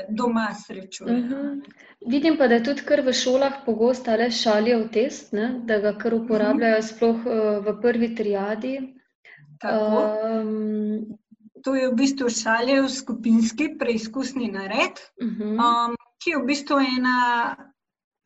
Doma 0.10 0.54
srečuje. 0.54 1.14
Uh 1.14 1.26
-huh. 1.26 1.62
Vidim 2.08 2.38
pa, 2.38 2.48
da 2.48 2.56
je 2.56 2.64
tudi 2.64 2.82
kar 2.82 3.02
v 3.02 3.14
šolah 3.14 3.54
pogosto 3.66 4.16
le 4.16 4.32
šalijo 4.32 4.88
test, 4.94 5.34
ne? 5.34 5.62
da 5.66 5.80
ga 5.80 5.98
kar 5.98 6.14
uporabljajo, 6.14 6.82
sploh 6.82 7.16
uh, 7.26 7.66
v 7.66 7.82
prvi 7.82 8.16
triadi. 8.16 8.78
Um, 9.64 11.18
to 11.68 11.76
je 11.76 11.90
v 11.92 11.96
bistvu 12.00 12.30
šaljev 12.32 12.86
skupinski 12.88 13.74
preizkusni 13.80 14.48
nared, 14.52 15.02
uh 15.20 15.28
mhm. 15.28 15.44
-huh. 15.44 15.90
um, 15.90 15.96
ki 16.24 16.30
je 16.30 16.38
v 16.38 16.46
bistvu 16.46 16.78
ena 16.80 17.18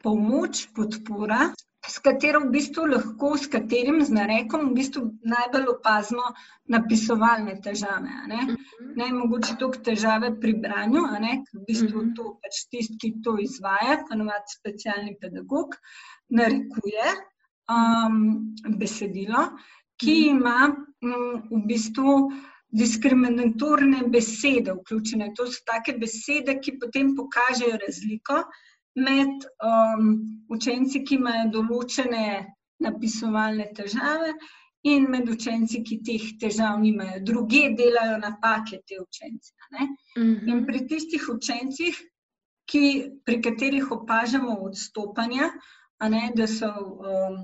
pomoč, 0.04 0.68
podpora, 0.76 1.50
s 1.88 1.98
katero 2.00 2.40
v 2.40 2.52
bistvu 2.54 2.86
lahko, 2.86 3.32
s 3.38 3.48
katerim 3.48 3.98
z 4.06 4.14
narekom 4.14 4.68
v 4.70 4.74
bistvu 4.74 5.02
najbolj 5.34 5.66
opazimo 5.74 6.28
napisovalne 6.70 7.56
težave. 7.66 8.14
Ne? 8.28 8.36
Uh 8.36 8.52
mhm. 8.52 8.56
-huh. 8.56 8.94
ne 8.96 9.14
mogoče 9.14 9.58
tudi 9.60 9.82
težave 9.90 10.40
pri 10.40 10.54
branju, 10.54 11.02
ker 11.10 11.60
v 11.60 11.66
bistvu 11.68 11.98
uh 11.98 12.04
mhm. 12.04 12.12
-huh. 12.12 12.16
to 12.16 12.38
pač 12.44 12.62
tisti, 12.70 12.98
ki 13.02 13.22
to 13.24 13.38
izvaja, 13.40 14.04
ponovadi 14.10 14.54
specialni 14.60 15.18
pedagog, 15.22 15.76
narekuje 16.30 17.08
um, 17.74 18.56
besedilo, 18.78 19.50
ki 19.98 20.16
ima 20.30 20.76
um, 21.02 21.42
v 21.52 21.66
bistvu 21.68 22.32
diskriminatorne 22.72 24.04
besede 24.08 24.74
vključene. 24.74 25.32
To 25.36 25.48
so 25.48 25.64
take 25.68 25.98
besede, 26.00 26.58
ki 26.64 26.78
potem 26.80 27.16
pokažejo 27.16 27.78
razliko 27.86 28.44
med 28.96 29.46
um, 29.68 30.10
učenci, 30.50 31.04
ki 31.08 31.20
imajo 31.20 31.50
določene 31.58 32.26
napisovalne 32.82 33.70
težave, 33.78 34.34
in 34.84 35.06
med 35.14 35.30
učenci, 35.30 35.84
ki 35.86 36.00
teh 36.06 36.24
težav 36.42 36.80
nimajo. 36.82 37.20
Druge 37.26 37.68
delajo 37.78 38.18
napake 38.24 38.82
te 38.88 38.98
učence. 39.02 39.54
Mhm. 40.18 40.50
In 40.50 40.66
pri 40.66 40.88
tistih 40.88 41.28
učencih, 41.30 42.00
ki, 42.72 42.86
pri 43.26 43.42
katerih 43.42 43.92
opažamo 43.92 44.58
odstopanja, 44.68 45.52
ne, 46.10 46.32
da 46.36 46.48
so. 46.48 46.72
Um, 46.72 47.44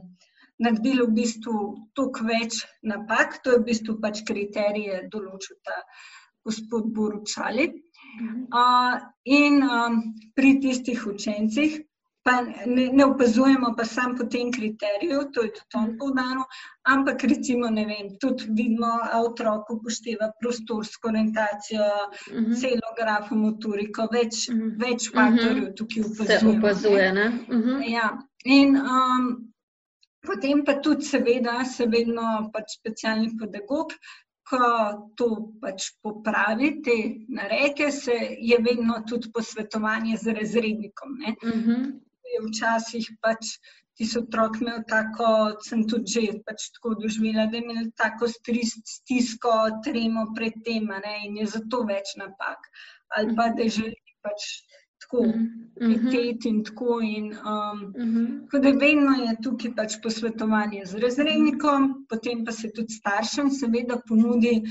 naredili 0.59 1.05
v 1.05 1.15
bistvu 1.21 1.57
toliko 1.93 2.27
več 2.27 2.61
napak, 2.83 3.41
to 3.43 3.53
je 3.53 3.59
v 3.61 3.67
bistvu 3.71 3.97
pač 4.01 4.23
kriterije 4.27 5.03
določil 5.11 5.59
ta 5.63 5.83
gospod 6.47 6.87
Boručali. 6.95 7.67
Uh, 8.17 8.97
in 9.27 9.61
um, 9.61 9.99
pri 10.33 10.57
tistih 10.63 11.03
učencih, 11.05 11.75
pa 12.23 12.41
ne, 12.41 12.87
ne 12.91 13.05
opazujemo 13.05 13.73
pa 13.77 13.85
samo 13.85 14.15
po 14.17 14.25
tem 14.31 14.49
kriteriju, 14.51 15.19
to 15.35 15.43
je 15.45 15.51
tudi 15.57 15.77
on 15.79 15.91
povdaril, 15.99 16.45
ampak 16.93 17.23
recimo, 17.23 17.69
ne 17.71 17.85
vem, 17.87 18.09
tudi 18.19 18.47
vidimo, 18.47 18.89
da 19.03 19.21
otrok 19.21 19.69
upošteva 19.75 20.31
prostorsko 20.39 21.11
orientacijo, 21.11 21.83
uh 21.83 22.33
mhm. 22.33 22.45
-huh. 22.45 22.61
celo 22.61 22.95
grafomotoriko, 22.99 24.07
več, 24.11 24.47
uh 24.49 24.55
mhm. 24.55 24.63
-huh. 24.63 24.87
več 24.87 25.11
faktorjev 25.13 25.69
tukaj 25.75 26.03
opazujemo. 26.09 26.51
Se 26.51 26.57
opazuje, 26.57 27.13
ne? 27.13 27.27
Uh 27.27 27.61
-huh. 27.65 27.85
Ja, 27.91 28.09
In 28.47 28.77
um, 28.77 29.53
potem 30.27 30.63
pa 30.65 30.77
tudi, 30.83 31.05
seveda, 31.07 31.59
se 31.65 31.87
vedno 31.91 32.49
pač 32.53 32.77
specialni 32.79 33.31
pedagog, 33.39 33.93
ko 34.47 34.67
to 35.19 35.27
pač 35.61 35.89
popravi, 36.03 36.69
te 36.83 36.95
nareke, 37.39 37.89
se 37.91 38.15
je 38.51 38.59
vedno 38.63 39.01
tudi 39.07 39.31
posvetovanje 39.33 40.17
z 40.17 40.37
razrednikom. 40.39 41.17
Uh 41.43 41.49
Mhm. 41.49 41.71
-huh. 41.71 41.87
Včasih 42.47 43.05
pač 43.21 43.57
ti 43.97 44.05
so 44.05 44.19
otrok 44.19 44.59
imel 44.61 44.83
tako, 44.89 45.57
sem 45.65 45.87
tudi 45.89 46.11
že 46.11 46.21
pač 46.45 46.69
tako 46.75 46.93
doživela, 47.01 47.47
da 47.51 47.57
je 47.57 47.63
imel 47.63 47.87
tako 47.97 48.27
stisko, 48.29 49.53
tremo 49.83 50.25
pred 50.35 50.53
tem, 50.65 50.85
ne, 51.05 51.15
in 51.25 51.37
je 51.37 51.45
zato 51.45 51.83
več 51.83 52.13
napak. 52.21 52.59
Ali 53.17 53.35
pa 53.35 53.49
da 53.49 53.63
želi 53.63 53.95
pač 54.21 54.45
tako 55.07 55.23
Mhm. 55.79 55.93
hiteti 55.93 56.49
in 56.49 56.63
tako. 56.63 56.99
In, 57.01 57.31
um, 57.33 57.93
Mhm. 57.95 58.25
Tako 58.41 58.59
da 58.59 58.69
vedno 58.71 59.11
je 59.15 59.35
tukaj 59.41 59.75
pač 59.75 59.95
posvetovanje 60.03 60.85
z 60.85 60.95
razrednikom, 60.97 62.05
potem 62.07 62.45
pa 62.45 62.51
se 62.51 62.69
tudi 62.69 62.93
staršem 62.93 63.49
seveda 63.51 64.01
ponudi 64.03 64.63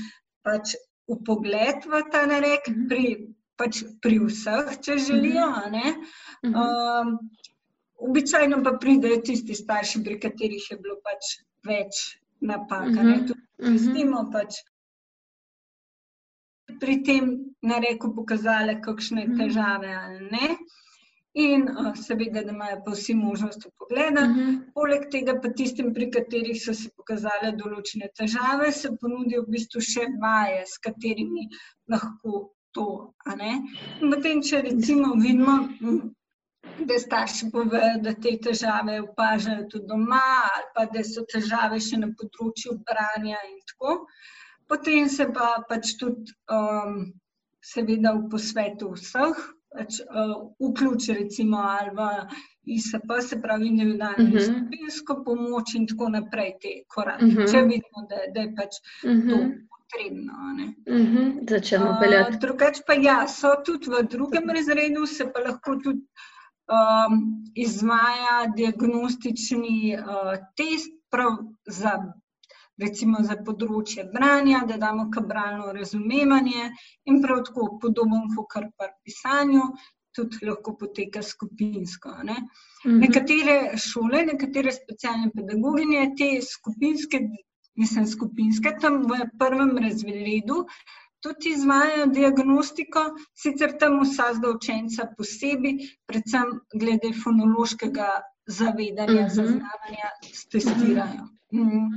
pač 0.43 0.75
upogled 1.07 1.85
v 1.85 2.01
ta 2.11 2.25
narek 2.25 2.67
Mhm. 2.69 2.87
pri, 2.87 3.05
pač 3.57 3.81
pri 4.01 4.19
vseh, 4.19 4.77
če 4.79 4.97
želijo. 4.99 5.47
Um, 6.43 7.17
običajno 7.97 8.63
pa 8.63 8.71
pridejo 8.73 9.21
tisti 9.21 9.55
starši, 9.55 10.03
pri 10.03 10.19
katerih 10.19 10.71
je 10.71 10.77
bilo 10.77 10.95
pač 10.97 11.33
več 11.63 12.03
napak. 12.41 12.87
ne. 12.87 13.03
Mhm. 13.15 13.25
Tudi. 13.25 13.41
Pustimo 13.57 14.29
pač 14.31 14.53
pri 16.79 17.03
tem 17.03 17.29
nareku 17.63 18.13
pokazali, 18.15 18.81
kakšne 18.81 19.27
Mhm. 19.27 19.37
težave 19.39 19.91
ali 19.95 20.29
ne. 20.31 20.57
In 21.37 21.67
uh, 21.69 21.93
seveda, 21.95 22.41
da 22.41 22.51
imajo 22.51 22.81
pa 22.85 22.91
vsi 22.91 23.13
možnost 23.13 23.67
pogleda. 23.77 24.23
Mhm. 24.25 24.55
Poleg 24.73 25.09
tega 25.11 25.39
pa 25.41 25.49
tistim, 25.49 25.93
pri 25.93 26.09
katerih 26.11 26.57
so 26.57 26.73
se 26.73 26.89
pokazale 26.97 27.51
določene 27.53 28.09
težave, 28.17 28.71
se 28.71 28.89
ponudijo 29.01 29.43
v 29.43 29.51
bistvu 29.51 29.81
še 29.81 30.07
vaje, 30.21 30.63
s 30.65 30.77
katerimi 30.77 31.47
lahko 31.89 32.53
to. 32.71 33.13
In 34.01 34.11
potem, 34.11 34.41
če 34.41 34.61
recimo 34.61 35.13
vidimo, 35.13 35.69
da 36.79 36.99
starši 36.99 37.51
povejo, 37.51 38.01
da 38.01 38.13
te 38.13 38.37
težave 38.37 39.01
opažajo 39.01 39.67
tudi 39.69 39.87
doma, 39.87 40.21
ali 40.55 40.65
pa 40.75 40.85
da 40.85 41.03
so 41.03 41.23
težave 41.25 41.79
še 41.79 41.97
na 41.97 42.07
področju 42.07 42.79
branja 42.85 43.37
in 43.49 43.59
tako. 43.71 44.07
Potem 44.67 45.07
se 45.09 45.25
pa 45.27 45.63
pač 45.69 45.93
tudi 45.97 46.31
um, 46.49 47.13
seveda 47.63 48.13
v 48.13 48.27
posvetu 48.29 48.91
vseh, 48.93 49.37
pač, 49.69 50.01
uh, 50.01 50.33
vključi 50.59 51.13
recimo 51.13 51.57
ali 51.59 51.91
v 51.91 52.07
ISP, 52.67 53.21
se 53.21 53.37
pravi 53.37 53.67
individualno 53.67 54.19
in 54.19 54.27
Mhm. 54.27 54.39
skupinsko 54.39 55.23
pomoč 55.23 55.75
in 55.75 55.87
tako 55.87 56.09
naprej 56.09 56.53
te 56.61 56.73
korake, 56.87 57.25
Mhm. 57.25 57.45
če 57.45 57.61
vidimo, 57.63 58.07
da, 58.09 58.17
da 58.33 58.41
je 58.41 58.55
pač 58.55 58.73
to 59.01 59.07
Mhm. 59.07 59.39
potrebno. 59.69 60.33
a 60.37 60.53
ne. 60.53 60.65
Mhm. 60.89 61.47
Začnemo 61.49 61.89
Uh, 61.91 61.99
peljati. 62.01 62.37
Drugače 62.37 62.81
pa 62.87 62.93
ja, 62.93 63.27
so 63.27 63.55
tudi 63.65 63.87
v 63.87 64.03
drugem 64.05 64.49
razredu, 64.49 65.05
se 65.07 65.25
pa 65.25 65.39
lahko 65.39 65.75
tudi 65.77 66.01
um, 66.67 67.21
izvaja 67.55 68.51
diagnostični 68.55 69.95
uh, 69.95 70.35
test 70.55 70.91
prav 71.09 71.37
za, 71.65 71.93
recimo 72.77 73.17
za 73.21 73.35
področje 73.37 74.03
branja, 74.13 74.63
da 74.67 74.77
damo 74.77 75.09
kabralno 75.11 75.71
razumevanje 75.73 76.71
in 77.05 77.21
prav 77.21 77.43
tako 77.43 77.79
podoben 77.81 78.27
kot 78.35 78.53
pri 78.77 78.89
pisanju, 79.03 79.61
tudi 80.11 80.37
lahko 80.43 80.75
poteka 80.75 81.21
skupinsko. 81.21 82.09
ne. 82.23 82.37
Mhm. 82.85 82.99
Nekatere 82.99 83.77
šole, 83.77 84.25
nekatere 84.25 84.71
specialne 84.71 85.31
pedagoginje 85.31 86.13
te 86.17 86.41
skupinske, 86.41 87.19
mislim, 87.75 88.07
skupinske 88.07 88.77
tam 88.81 89.03
v 89.03 89.25
prvem 89.39 89.77
razredu 89.77 90.65
tudi 91.19 91.49
izvajajo 91.49 92.05
diagnostiko, 92.07 93.01
sicer 93.33 93.73
tam 93.79 93.99
vsakega 94.01 94.49
učenca 94.49 95.07
posebej, 95.17 95.77
predvsem 96.05 96.51
glede 96.73 97.09
fonološkega 97.23 98.09
zavedanja, 98.47 99.21
Mhm. 99.21 99.29
zaznavanja, 99.29 100.09
testirajo. 100.51 101.25
Mhm. 101.53 101.87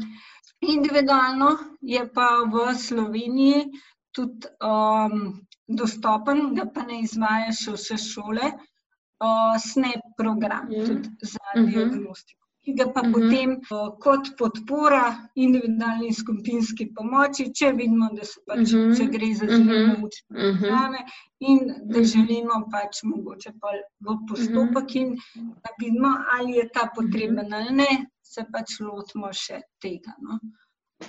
Individualno 0.62 1.56
je 1.80 2.02
pa 2.12 2.28
v 2.44 2.74
Sloveniji 2.76 3.64
tudi 4.12 4.46
um, 4.60 5.40
dostopen, 5.66 6.54
ga 6.54 6.66
pa 6.66 6.82
ne 6.82 7.00
izvaja 7.00 7.52
še 7.54 7.72
vse 7.72 7.96
šole, 7.96 8.50
uh, 8.50 9.54
SNAP 9.56 10.02
program 10.18 10.68
Mhm. 10.68 10.84
tudi 10.86 11.08
za 11.22 11.38
Mhm. 11.56 11.66
diagnostiko, 11.66 12.44
ki 12.64 12.74
ga 12.74 12.86
pa 12.92 13.02
Mhm. 13.02 13.12
potem 13.12 13.50
uh, 13.70 13.88
kot 13.98 14.34
podpora 14.36 15.04
individualni 15.36 16.06
in 16.06 16.14
skupinski 16.14 16.90
pomoči, 16.94 17.48
če 17.54 17.72
vidimo, 17.72 18.10
da 18.12 18.24
se 18.24 18.40
pač, 18.46 18.58
Mhm. 18.68 18.92
če 18.96 19.04
gre 19.08 19.34
za 19.34 19.44
Mhm. 19.46 19.56
zelo 19.64 19.94
učne 20.04 20.28
Mhm. 20.42 20.60
težave 20.60 21.00
in 21.40 21.58
da 21.86 21.98
Mhm. 21.98 22.04
želimo 22.04 22.66
pač 22.70 23.00
mogoče 23.04 23.52
pa 23.60 23.68
v 24.00 24.18
postopek 24.28 24.94
in 24.96 25.16
da 25.38 25.70
vidimo, 25.80 26.12
ali 26.36 26.52
je 26.52 26.68
ta 26.68 26.90
potreben 26.94 27.54
ali 27.54 27.72
ne, 27.72 27.90
se 28.30 28.44
pač 28.52 28.78
lotimo 28.80 29.32
še 29.34 29.60
tega. 29.82 30.14
No. 30.22 30.38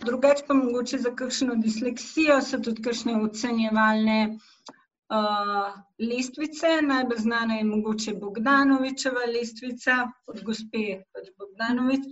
Drugače 0.02 0.46
pa 0.48 0.56
mogoče 0.58 0.98
za 1.04 1.12
kakšno 1.16 1.56
disleksijo 1.62 2.40
so 2.42 2.60
tudi 2.64 2.82
kakšne 2.86 3.18
ocenjevalne 3.22 4.20
uh, 4.32 5.72
lestvice. 6.00 6.78
Najbolj 6.88 7.24
znana 7.26 7.60
je 7.60 7.68
mogoče 7.68 8.14
Bogdanovičeva 8.22 9.28
lestvica 9.34 9.98
od 10.32 10.44
gospe 10.48 10.86
pač 11.14 11.28
Bogdanovič, 11.38 12.08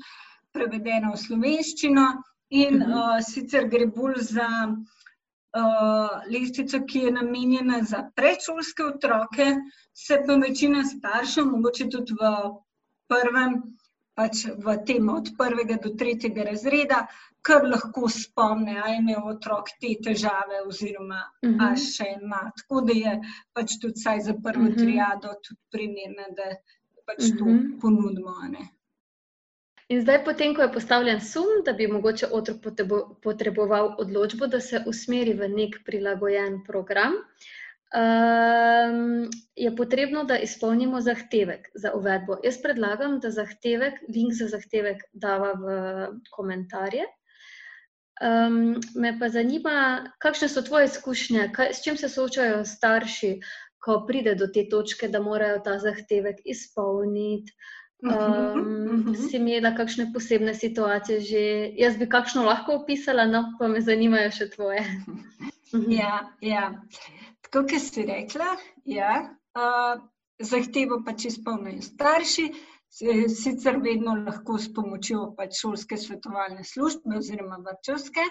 prevedena 0.54 1.13
v 1.13 1.22
slovenščino 1.24 2.08
in 2.50 2.80
Mhm. 2.84 2.91
uh, 2.91 3.19
sicer 3.22 3.69
gre 3.69 3.88
bolj 3.88 4.22
za 4.34 4.50
uh, 4.69 6.22
lestvico, 6.30 6.84
ki 6.86 7.00
je 7.08 7.12
namenjena 7.12 7.82
za 7.84 8.04
predšolske 8.15 8.84
otroke, 8.84 9.54
se 9.93 10.19
pa 10.28 10.36
večina 10.36 10.84
staršev, 10.86 11.45
mogoče 11.45 11.89
tudi 11.89 12.13
v 12.19 12.34
prvem, 13.10 13.62
pač 14.19 14.36
v 14.58 14.77
tem 14.84 15.10
od 15.10 15.29
prvega 15.38 15.77
do 15.77 15.89
tretjega 15.91 16.43
razreda, 16.43 16.97
kar 17.41 17.63
lahko 17.63 18.10
spomne, 18.12 18.73
a 18.75 18.88
je 18.88 18.97
imel 18.97 19.21
otrok 19.25 19.69
te 19.79 19.93
težave 20.01 20.58
oziroma 20.63 21.21
a 21.41 21.47
Mhm. 21.65 21.75
še 21.77 22.08
ima. 22.15 22.41
Tako 22.53 22.82
da 22.82 22.93
je 22.95 23.13
pač 23.53 23.77
tudi 23.77 23.95
vsaj 23.95 24.19
za 24.21 24.34
prvo 24.36 24.63
Mhm. 24.65 24.75
triado 24.75 25.32
tudi 25.39 25.62
primerna, 25.71 26.27
da 26.32 26.49
pač 27.08 27.32
to 27.32 27.45
Mhm. 27.45 27.79
ponudimo. 27.79 28.36
ne. 28.49 28.65
In 29.89 30.01
zdaj, 30.01 30.19
potem, 30.23 30.53
ko 30.53 30.62
je 30.62 30.71
postavljen 30.71 31.21
sum, 31.21 31.63
da 31.65 31.73
bi 31.73 31.88
mogoče 31.88 32.27
otrok 32.29 32.58
potrebo- 32.60 33.15
potreboval 33.19 33.95
odločbo, 33.97 34.47
da 34.47 34.60
se 34.62 34.84
usmeri 34.86 35.34
v 35.34 35.47
nek 35.49 35.79
prilagojen 35.84 36.60
program, 36.63 37.13
um, 37.95 39.30
je 39.56 39.75
potrebno, 39.75 40.23
da 40.23 40.38
izpolnimo 40.38 41.02
zahtevek 41.02 41.69
za 41.73 41.93
uvedbo. 41.93 42.38
Jaz 42.43 42.62
predlagam, 42.62 43.19
da 43.19 43.32
zahtevek, 43.32 44.02
link 44.08 44.34
za 44.34 44.47
zahtevek 44.47 45.04
dava 45.13 45.54
v 45.54 45.65
komentarje. 46.32 47.08
Um, 48.19 48.75
me 48.95 49.13
pa 49.19 49.30
zanima, 49.30 50.12
kakšne 50.19 50.49
so 50.52 50.62
tvoje 50.62 50.89
izkušnje, 50.91 51.52
kaj, 51.56 51.73
s 51.73 51.84
čim 51.84 51.97
se 51.97 52.10
soočajo 52.10 52.65
starši, 52.65 53.39
ko 53.80 54.02
pride 54.08 54.36
do 54.36 54.47
te 54.47 54.65
točke, 54.69 55.08
da 55.08 55.21
morajo 55.23 55.62
ta 55.63 55.78
zahtevek 55.80 56.41
izpolniti. 56.45 57.56
Um, 57.99 58.60
mhm. 58.60 59.13
si 59.13 59.36
imela 59.38 59.73
kakšne 59.75 60.06
posebne 60.13 60.54
situacije 60.56 61.19
že? 61.19 61.41
Jaz 61.75 61.97
bi 61.99 62.08
kakšno 62.10 62.45
lahko 62.47 62.78
opisala, 62.80 63.25
no 63.28 63.43
pa 63.60 63.67
me 63.67 63.82
zanimajo 63.82 64.32
še 64.32 64.49
tvoje. 64.56 64.84
Mhm. 65.73 65.91
Ja, 65.91 66.13
ja. 66.41 66.82
Tako 67.41 67.67
kot 67.67 67.82
si 67.82 68.05
rekla, 68.05 68.55
ja, 68.86 69.13
uh, 69.55 70.01
zahtevo 70.39 71.01
pač 71.05 71.25
izpolnijo 71.25 71.82
starši, 71.82 72.47
si- 72.89 73.29
sicer 73.29 73.77
vedno 73.77 74.15
lahko 74.15 74.58
s 74.58 74.73
pomočjo 74.73 75.36
pač 75.38 75.60
šolske 75.62 75.97
svetovalne 75.97 76.63
službe 76.63 77.17
oziroma 77.17 77.58
vrtčevske. 77.62 78.23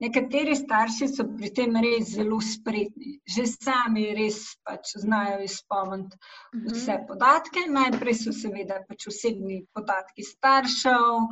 Nekateri 0.00 0.56
starši 0.56 1.08
so 1.08 1.24
pri 1.36 1.50
tem 1.54 1.76
res 1.76 2.10
zelo 2.12 2.40
spretni, 2.40 3.20
že 3.26 3.46
sami 3.46 4.14
res 4.14 4.56
pač 4.64 4.92
znajo 4.96 5.40
izpolniti 5.42 6.16
Mhm. 6.54 6.66
vse 6.68 6.98
podatke. 7.08 7.64
Najprej 7.68 8.14
so 8.14 8.32
seveda 8.32 8.82
pač 8.88 9.06
osebni 9.08 9.64
podatki 9.72 10.22
staršev, 10.22 11.28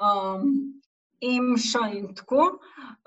um, 0.00 0.80
EMŠO 1.20 1.84
in 1.92 2.14
tako. 2.14 2.58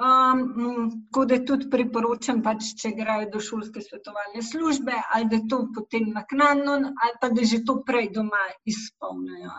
Um, 0.04 0.89
tako 1.12 1.26
da 1.26 1.38
tudi 1.45 1.69
priporočam, 1.69 2.41
pač, 2.45 2.73
če 2.82 2.93
grejo 2.97 3.30
do 3.34 3.41
šolske 3.41 3.82
svetovalne 3.82 4.41
službe, 4.41 4.97
ali 5.13 5.30
da 5.32 5.39
to 5.49 5.63
potem 5.76 6.10
naknadno, 6.15 6.76
ali 7.06 7.17
pa 7.21 7.30
da 7.30 7.45
že 7.45 7.63
to 7.65 7.80
prej 7.86 8.10
doma 8.15 8.43
izpolnijo. 8.65 9.54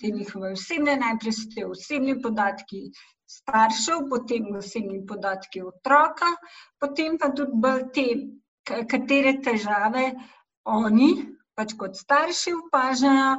Te 0.00 0.10
njihove 0.10 0.52
osebne, 0.52 0.96
najprej 0.98 1.36
so 1.38 1.48
te 1.54 1.66
osebni 1.66 2.16
podatki 2.22 2.88
staršev, 3.30 4.06
potem 4.10 4.50
osebni 4.58 5.04
podatki 5.06 5.62
otroka, 5.62 6.32
potem 6.80 7.18
pa 7.18 7.30
tudi 7.30 7.76
te, 7.94 8.06
katere 8.90 9.38
težave 9.42 10.10
oni 10.64 11.12
pač 11.54 11.74
kot 11.78 11.96
starši 11.98 12.54
opažajo. 12.58 13.36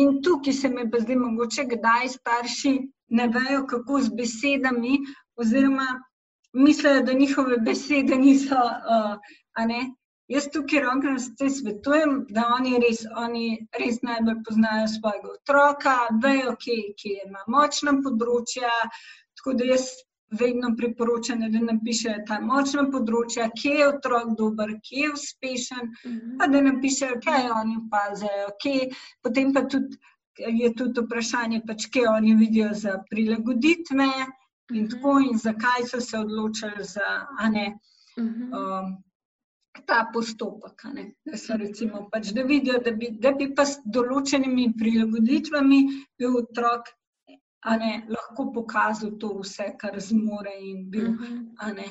In 0.00 0.20
tukaj 0.22 0.56
se 0.60 0.68
mi 0.68 0.86
pa 0.90 1.00
zdi 1.02 1.16
mogoče, 1.16 1.66
kdaj 1.72 2.12
starši 2.16 2.74
ne 3.14 3.28
vejo, 3.36 3.64
kako 3.70 4.00
z 4.02 4.14
besedami, 4.18 4.98
oziroma 5.36 5.88
mislijo, 6.54 7.02
da 7.02 7.12
njihove 7.12 7.58
besede 7.66 8.16
niso. 8.16 8.62
Uh, 8.94 9.18
Jaz 10.28 10.46
tukaj 10.52 10.80
rokam 10.80 11.18
se 11.18 11.50
svetujem, 11.52 12.14
da 12.32 12.46
oni 12.56 12.78
res, 12.80 13.02
oni 13.22 13.48
res 13.80 13.98
najbolj 14.02 14.38
poznajo 14.46 14.86
svojega 14.88 15.32
otroka, 15.34 15.96
vejo, 16.22 16.54
kje, 16.62 16.76
kje 17.02 17.26
ima 17.26 17.42
močna 17.54 17.92
področja. 18.06 18.70
Tako 19.36 19.54
da 19.60 19.68
jaz 19.68 19.84
vedno 20.40 20.70
priporočam, 20.78 21.44
da 21.52 21.60
napišejo 21.66 22.24
ta 22.30 22.40
močna 22.40 22.86
področja, 22.94 23.50
kje 23.60 23.74
je 23.82 23.90
otrok 23.90 24.32
dober, 24.38 24.72
kje 24.88 25.02
je 25.04 25.12
uspešen, 25.18 25.84
mhm. 25.84 26.16
-huh. 26.16 26.38
pa 26.40 26.48
da 26.54 26.64
napišejo, 26.70 27.20
kaj 27.28 27.50
oni 27.60 27.76
opazijo, 27.82 28.48
kje. 28.64 28.90
Potem 29.22 29.52
pa 29.52 29.66
tudi 29.68 30.00
je 30.38 30.74
tudi 30.74 31.00
vprašanje, 31.00 31.62
pač, 31.66 31.86
kje 31.92 32.08
oni 32.10 32.34
vidijo 32.34 32.70
za 32.74 32.98
prilagoditve 33.10 34.08
in 34.72 34.76
uh 34.76 34.82
mhm. 34.82 34.88
tako, 34.90 35.18
in 35.20 35.38
zakaj 35.38 35.86
so 35.90 36.00
se 36.00 36.18
odločili 36.18 36.84
za 36.84 37.26
ne, 37.52 37.78
-huh. 38.16 38.84
um, 38.84 39.04
ta 39.86 40.10
postopek. 40.12 40.82
Da, 41.24 41.36
so, 41.36 41.56
recimo, 41.56 42.08
pač, 42.12 42.32
da 42.32 42.42
vidijo, 42.42 42.78
da 42.84 42.90
bi, 42.90 43.10
da 43.20 43.32
bi 43.32 43.50
pa 43.54 43.66
s 43.66 43.80
določenimi 43.84 44.72
prilagoditvami 44.78 45.80
bil 46.18 46.36
otrok 46.42 46.92
ne, 47.80 47.92
lahko 48.08 48.50
pokazal 48.52 49.14
to 49.18 49.38
vse, 49.40 49.70
kar 49.80 49.96
zmore 50.00 50.52
in 50.60 50.90
bil 50.90 51.08
-huh. 51.08 51.74
ne, 51.74 51.88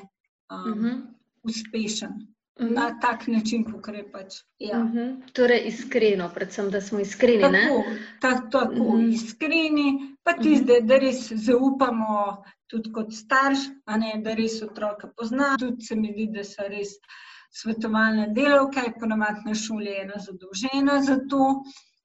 um, 0.51 0.71
uh 0.71 0.77
-huh. 0.77 1.01
uspešen. 1.43 2.27
Uh 2.59 2.67
-huh. 2.67 2.73
Na 2.73 2.99
tak 3.01 3.27
način, 3.27 3.63
kot 3.63 3.95
pač. 4.11 4.35
Ja. 4.59 4.79
Uh 4.79 4.91
-huh. 4.91 5.31
Torej, 5.33 5.63
iskreno, 5.65 6.29
predvsem, 6.33 6.69
da 6.69 6.81
smo 6.81 6.99
iskreni. 6.99 7.41
Tako, 7.41 7.83
ta, 8.21 8.49
tako 8.49 8.73
uh 8.73 8.93
-huh. 8.93 9.13
iskreni, 9.13 10.17
pa 10.23 10.33
tudi, 10.33 10.49
uh 10.49 10.59
-huh. 10.59 10.81
da, 10.81 10.87
da 10.87 10.97
res 10.97 11.31
zaupamo, 11.31 12.43
tudi 12.67 12.91
kot 12.91 13.13
starš, 13.13 13.59
ne, 13.99 14.21
da 14.23 14.33
res 14.33 14.61
otroka 14.61 15.07
poznamo. 15.17 15.57
Tudi 15.57 15.81
se 15.81 15.95
mi 15.95 16.11
zdi, 16.11 16.29
da 16.33 16.43
so 16.43 16.67
res 16.67 16.89
svetovalne 17.53 18.27
delovke, 18.33 18.81
ponovadi 18.99 19.41
na 19.45 19.55
šoli 19.55 19.85
je 19.85 20.01
ena 20.01 20.19
zadolžena 20.19 21.01
za 21.01 21.17
to. 21.29 21.63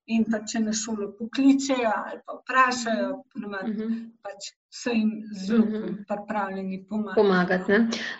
In 0.08 0.24
pa 0.24 0.38
če 0.50 0.60
na 0.64 0.72
šolo 0.72 1.10
pokličejo 1.18 1.90
ali 1.94 2.20
pa 2.26 2.36
vprašajo, 2.38 3.08
ponovadi, 3.32 3.70
uh 3.70 3.76
mhm. 3.76 3.88
-huh. 3.88 4.06
pač 4.22 4.52
so 4.70 4.90
jim 4.90 5.10
zelo 5.32 5.64
uh 5.64 5.68
mhm. 5.68 5.76
-huh. 5.76 6.04
pripravljeni 6.08 6.84
pomagati. 6.88 7.20
pomagati 7.20 7.72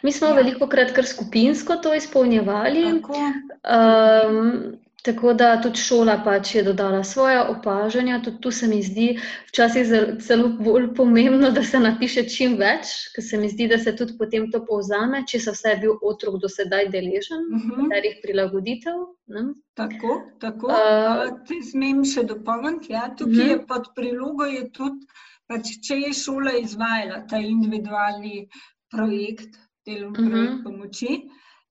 Mi 0.03 0.13
smo 0.13 0.27
ja. 0.27 0.35
veliko 0.35 0.69
krat 0.69 0.93
kar 0.93 1.07
skupinsko 1.07 1.77
to 1.77 1.95
izpolnjevali. 1.95 2.85
Um, 2.85 4.79
Tako 5.09 5.33
da 5.33 5.47
tudi 5.65 5.81
šola 5.81 6.19
pač 6.25 6.51
je 6.55 6.63
dodala 6.63 6.99
svoje 7.05 7.39
opažanja, 7.41 8.19
tudi 8.25 8.41
tu 8.45 8.51
se 8.53 8.67
mi 8.69 8.83
zdi 8.85 9.07
včasih 9.49 9.87
zelo 10.21 10.49
bolj 10.61 10.91
pomembno, 10.95 11.49
da 11.51 11.63
se 11.65 11.79
napiše 11.81 12.27
čim 12.29 12.57
več, 12.61 12.91
ker 13.15 13.25
se 13.25 13.39
mi 13.41 13.49
zdi, 13.49 13.71
da 13.71 13.79
se 13.81 13.95
tudi 13.97 14.19
potem 14.19 14.51
to 14.53 14.61
povzame, 14.69 15.23
če 15.31 15.41
se 15.41 15.55
vse 15.55 15.71
je 15.73 15.79
bil 15.85 15.95
otrok 16.11 16.37
do 16.43 16.51
sedaj 16.53 16.91
deležen, 16.93 17.47
uh 17.47 17.63
-huh. 17.63 17.79
katerih 17.79 18.19
prilagoditev. 18.25 18.99
Ne? 19.37 19.45
Tako, 19.81 20.19
tako. 20.45 20.75
Uh, 20.77 21.33
Ti 21.49 21.63
smem 21.71 22.05
še 22.05 22.27
dopolniti. 22.33 22.93
Ja, 22.93 23.09
tukaj 23.09 23.33
uh 23.33 23.45
-huh. 23.47 23.51
je 23.51 23.67
pod 23.67 23.89
prilogo 23.97 24.45
je 24.45 24.71
tudi, 24.73 25.07
pač, 25.47 25.73
če 25.89 25.97
je 26.03 26.13
šola 26.13 26.53
izvajala 26.61 27.23
ta 27.31 27.39
individualni 27.39 28.49
projekt, 28.91 29.57
delovni 29.87 30.19
uh 30.19 30.29
-huh. 30.29 30.31
projekt 30.31 30.65
pomoči, 30.65 31.23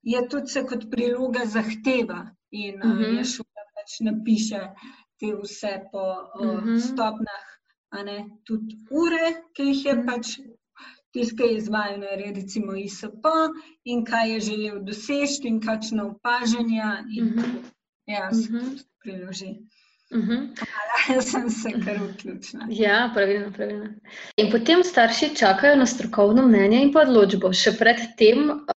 je 0.02 0.28
tudi 0.30 0.48
se 0.48 0.66
kot 0.66 0.90
priloga 0.90 1.46
zahteva 1.46 2.37
in 2.52 2.76
uh 2.76 2.92
-huh. 2.92 3.18
je 3.18 3.24
šola 3.26 3.64
pač 3.76 4.00
napiše 4.00 4.62
te 5.20 5.28
vse 5.42 5.74
po 5.92 6.04
uh, 6.40 6.46
uh 6.46 6.64
-huh. 6.64 6.80
stopnah, 6.80 7.46
ne, 8.06 8.26
tudi 8.44 8.78
ure, 8.92 9.28
ki 9.54 9.64
jih 9.64 9.86
je 9.86 9.94
uh 9.94 10.00
-huh. 10.00 10.06
pač. 10.06 10.28
Tiskaj 11.12 11.48
je 11.48 11.58
izvajanje, 11.58 12.32
recimo 12.36 12.76
ISP, 12.76 13.26
in 13.84 14.06
kaj 14.06 14.34
je 14.34 14.40
želel 14.40 14.84
doseči, 14.84 15.48
in 15.48 15.62
kakšno 15.62 16.08
opažanje, 16.08 16.84
in 17.10 17.28
uh 17.28 17.34
-huh. 17.34 17.64
ja, 18.06 18.32
se 18.32 18.54
uh 18.54 18.62
-huh. 18.62 18.84
priloži. 19.04 19.52
Uh 20.12 20.20
-huh. 20.20 20.42
Hvala, 20.60 20.98
jaz 21.16 21.32
sem 21.32 21.50
se 21.50 21.72
kar 21.86 21.98
vključila. 22.04 22.68
Ja, 22.70 23.12
pravilno, 23.14 23.52
pravilno. 23.52 23.88
In 24.38 24.52
potem 24.52 24.84
starši 24.84 25.36
čakajo 25.36 25.76
na 25.76 25.86
strokovno 25.86 26.48
mnenje 26.48 26.82
in 26.82 26.92
pa 26.94 27.02
odločbo. 27.02 27.54
Še 27.54 27.72
predtem 27.80 28.50
Eh, 28.50 28.77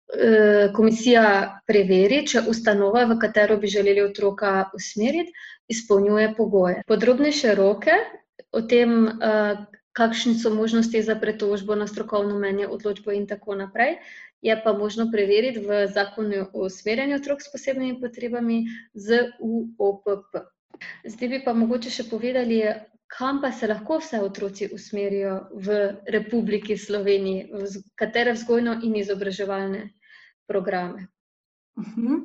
komisija 0.74 1.24
preveri, 1.68 2.24
če 2.28 2.42
ustanova, 2.50 3.04
v 3.06 3.20
katero 3.22 3.58
bi 3.62 3.70
želeli 3.70 4.02
otroka 4.02 4.70
usmeriti, 4.74 5.34
izpolnjuje 5.70 6.34
pogoje. 6.38 6.82
Podrobnejše 6.88 7.56
roke 7.56 7.94
o 8.52 8.62
tem, 8.62 9.08
eh, 9.08 9.66
kakšne 9.94 10.34
so 10.34 10.50
možnosti 10.50 11.02
za 11.02 11.16
pretožbo 11.16 11.76
na 11.76 11.88
strokovno 11.88 12.40
mnenje, 12.40 12.68
odločbo 12.68 13.12
in 13.12 13.28
tako 13.28 13.56
naprej, 13.56 13.98
je 14.42 14.62
pa 14.64 14.74
možno 14.74 15.12
preveriti 15.12 15.60
v 15.60 15.88
zakonu 15.88 16.48
o 16.54 16.66
usmerjanju 16.66 17.16
otrok 17.16 17.42
s 17.42 17.52
posebnimi 17.52 18.00
potrebami 18.02 18.66
z 18.94 19.32
UOPP. 19.40 20.40
Zdaj 21.06 21.28
bi 21.30 21.42
pa 21.46 21.54
mogoče 21.54 21.90
še 21.90 22.08
povedali, 22.10 22.64
kam 23.08 23.42
pa 23.42 23.52
se 23.52 23.68
lahko 23.68 24.00
vse 24.00 24.22
otroci 24.22 24.70
usmerijo 24.74 25.50
v 25.54 25.98
Republiki 26.08 26.78
Sloveniji, 26.78 27.50
v 27.52 27.84
katere 27.96 28.34
vzgojno 28.34 28.80
in 28.84 28.96
izobraževalne 28.96 29.90
programe? 30.50 31.08
Uh 31.78 31.86
-huh. 31.96 32.20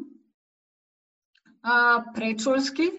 uh, 1.63 2.05
predšolski 2.15 2.91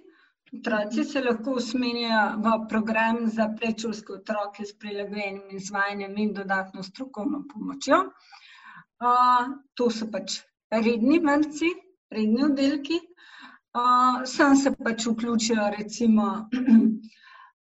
otroci 0.54 1.04
se 1.04 1.22
lahko 1.22 1.52
usmerijo 1.60 2.20
v 2.44 2.54
program 2.70 3.18
za 3.28 3.48
predšolske 3.60 4.14
otroke 4.14 4.66
s 4.66 4.78
prilagojenim 4.80 5.56
izvajanjem 5.58 6.18
in 6.18 6.34
dodatno 6.34 6.84
strokovno 6.84 7.44
pomočjo. 7.54 7.98
Uh, 9.06 9.50
to 9.74 9.90
so 9.92 10.08
pač 10.12 10.40
redni 10.72 11.20
vrtci, 11.20 11.72
redni 12.12 12.44
oddelki. 12.46 13.00
Uh, 13.76 14.24
sem 14.24 14.56
se 14.56 14.72
pač 14.84 15.06
vključila, 15.06 15.70
recimo, 15.78 16.28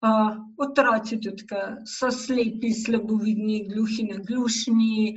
uh, 0.06 0.37
otroci, 0.56 1.18
tudi 1.20 1.46
ki 1.50 1.62
so 1.84 2.11
slepi, 2.11 2.72
slabovidni, 2.74 3.64
gluhi, 3.68 4.06
naglušni, 4.12 5.16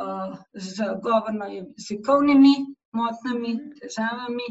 uh, 0.00 0.36
z 0.54 0.88
govorno-jezikovnimi 1.02 2.54
motnjami, 2.94 3.54
težavami, 3.80 4.48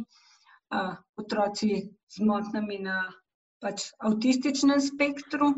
uh, 0.75 0.95
otroci 1.17 1.83
z 2.07 2.25
motnjami 2.27 2.79
na 2.83 2.97
pač, 3.63 3.89
avtističnem 3.99 4.81
spektru. 4.81 5.53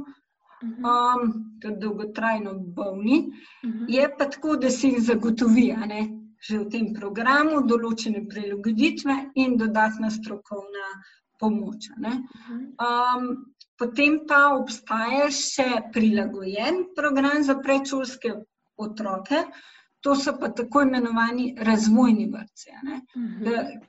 Um, 0.66 1.58
tudi 1.62 1.82
dolgotrajno 1.82 2.54
bolni, 2.78 3.18
uh 3.28 3.70
-huh. 3.70 3.86
je 3.88 4.06
pa 4.18 4.26
tako, 4.26 4.56
da 4.56 4.70
se 4.70 4.88
jih 4.88 5.02
zagotovi, 5.04 5.76
ne, 5.88 6.02
že 6.40 6.60
v 6.60 6.70
tem 6.70 6.94
programu, 6.94 7.62
določene 7.68 8.24
prilagoditve 8.30 9.16
in 9.36 9.58
dodatna 9.58 10.10
strokovna 10.10 10.88
pomoč. 11.40 11.90
Um, 12.00 13.46
Potem 13.76 14.22
pa 14.28 14.56
obstaja 14.56 15.28
še 15.36 15.68
prilagojen 15.92 16.86
program 16.96 17.44
za 17.44 17.58
predšolske 17.60 18.32
otroke, 18.80 19.42
to 20.00 20.16
so 20.16 20.36
pa 20.40 20.48
tako 20.56 20.86
imenovani 20.86 21.50
razvojni 21.60 22.30
vrtci. 22.32 22.72
Mhm. 23.18 23.84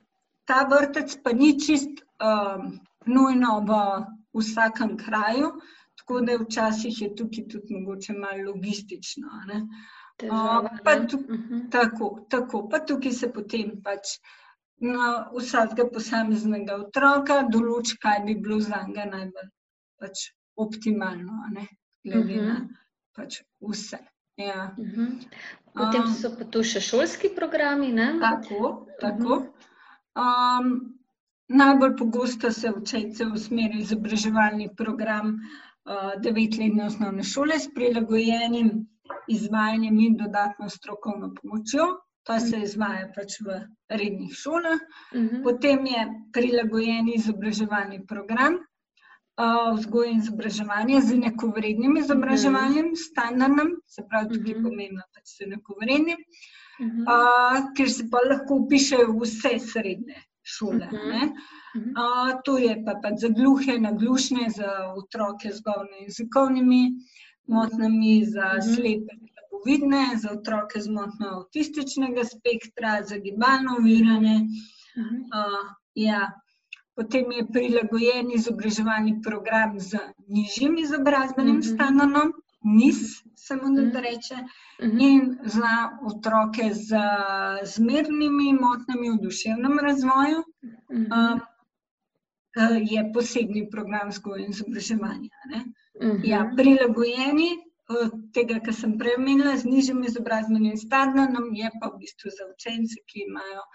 Ta 0.47 0.63
vrtec 0.67 1.15
pa 1.23 1.31
ni 1.35 1.53
čist 1.59 2.03
um, 2.23 2.77
nujno 3.07 3.53
v 3.67 3.79
vsakem 4.39 4.95
kraju, 4.99 5.53
tako 5.99 6.21
da 6.21 6.37
včasih 6.39 7.01
je 7.01 7.09
tukaj 7.15 7.47
tudi 7.51 7.79
mogoče 7.79 8.15
malo 8.15 8.51
logistično. 8.51 9.27
Težava, 10.17 10.71
uh, 10.71 10.79
pa, 10.83 10.97
tuk, 11.05 11.21
uh 11.21 11.35
mhm. 11.35 11.53
-huh. 11.53 11.71
tako, 11.71 12.25
tako, 12.29 12.67
pa 12.69 12.79
tukaj 12.79 13.11
se 13.11 13.31
potem 13.33 13.75
pač 13.83 14.17
vsakega 14.81 15.87
posameznega 15.93 16.75
otroka 16.75 17.41
določi, 17.49 17.97
kaj 18.01 18.23
bi 18.25 18.35
bilo 18.35 18.59
za 18.61 18.83
njega 18.87 19.05
najbolj 19.09 19.49
pač 19.97 20.27
optimalno, 20.57 21.47
ne, 21.53 21.67
glede 22.05 22.33
uh 22.33 22.41
-huh. 22.41 22.47
na 22.47 22.53
mhm. 22.53 22.67
pač 23.15 23.41
vse. 23.59 23.97
Ja. 24.37 24.75
Uh 24.77 24.85
mhm. 24.85 25.01
-huh. 25.01 25.27
Potem 25.73 26.01
um, 26.01 26.13
so 26.13 26.29
pa 26.37 26.45
tu 26.45 26.63
še 26.63 26.81
šolski 26.81 27.29
programi. 27.35 27.91
Ne? 27.93 28.19
Tako. 28.21 28.87
tako. 29.01 29.33
Uh 29.35 29.43
-huh. 30.15 30.61
um, 30.61 30.93
najbolj 31.47 31.95
pogosto 31.97 32.51
se 32.51 32.69
učejce 32.69 33.25
usmeri 33.25 33.79
izobraževalni 33.79 34.75
program 34.75 35.27
uh, 35.27 36.21
devetletne 36.21 36.85
osnovne 36.85 37.23
šole 37.23 37.59
s 37.59 37.73
prilagojenim 37.73 38.87
izvajanjem 39.27 39.99
in 39.99 40.17
dodatno 40.17 40.69
strokovno 40.69 41.33
pomočjo. 41.41 41.85
To 42.27 42.39
se 42.43 42.59
izvaja 42.59 43.07
pač 43.15 43.39
v 43.39 43.61
rednih 43.89 44.33
šolah. 44.35 44.79
Uh 45.13 45.21
-huh. 45.21 45.43
Potem 45.43 45.85
je 45.85 46.07
prilagojen 46.33 47.07
izobraževalni 47.13 48.05
program, 48.07 48.59
vzgoje 49.75 50.11
in 50.11 50.21
izobraževanje 50.21 51.01
z 51.01 51.13
enakovrednim 51.13 51.97
izobraževanjem, 51.97 52.85
mhm. 52.85 52.95
standardnim, 52.95 53.75
se 53.87 54.03
pravi, 54.09 54.29
tudi 54.29 54.53
mhm. 54.53 54.63
pomembno, 54.63 55.03
da 55.13 55.21
se 55.23 55.43
enakovrednim, 55.43 56.23
uh, 57.05 57.59
ker 57.77 57.91
se 57.91 58.07
pa 58.11 58.23
lahko 58.29 58.63
upišejo 58.63 59.13
vse 59.21 59.59
srednje 59.59 60.23
šole. 60.41 60.87
Uh, 60.87 62.33
to 62.45 62.57
je 62.57 62.73
pa, 62.85 62.97
pa 63.03 63.13
za 63.15 63.29
gluhe, 63.29 63.77
naglušne, 63.79 64.49
za 64.55 64.71
otroke 64.95 65.51
z 65.53 65.61
govorno-jezikovnimi 65.61 66.81
motnjami, 67.47 68.25
za 68.25 68.55
slepe, 68.61 69.19
slabovidne, 69.57 70.17
za 70.17 70.31
otroke 70.31 70.81
z 70.81 70.89
motnjo 70.89 71.27
avtističnega 71.27 72.23
spektra, 72.23 73.03
za 73.03 73.17
gibalno 73.17 73.77
uvirane. 73.79 74.47
Uh, 74.97 75.75
ja. 75.95 76.31
Potem 76.95 77.31
je 77.31 77.45
prilagojen 77.53 78.31
izobraževalni 78.33 79.21
program 79.21 79.79
z 79.79 79.99
nižjim 80.27 80.77
izobrazbenim 80.77 81.61
stanonom, 81.63 82.33
niz, 82.63 83.21
se 83.35 83.55
mu 83.55 83.69
da 83.93 83.99
reče, 83.99 84.35
in 84.81 85.37
za 85.45 85.89
otroke 86.01 86.73
z 86.73 86.97
zmernimi 87.63 88.53
motnjami 88.53 89.11
v 89.11 89.21
duševnem 89.21 89.77
razvoju. 89.79 90.41
Uh, 90.89 91.39
je 92.81 93.11
posebni 93.13 93.69
program 93.69 94.09
vzgoje 94.09 94.45
in 94.45 94.49
izobraževanja. 94.49 95.29
Uh 95.53 95.61
-huh. 95.61 96.21
ja, 96.23 96.51
prilagojeni 96.57 97.66
tega, 98.33 98.59
kar 98.63 98.75
sem 98.75 98.97
prej 98.99 99.17
omenila, 99.17 99.55
z 99.57 99.65
nižjim 99.65 100.03
izobrazbenim 100.03 100.77
stanonom, 100.77 101.51
je 101.55 101.71
pa 101.79 101.91
v 101.93 101.99
bistvu 102.03 102.31
za 102.35 102.47
učence, 102.51 102.99
ki 103.07 103.25
imajo 103.27 103.65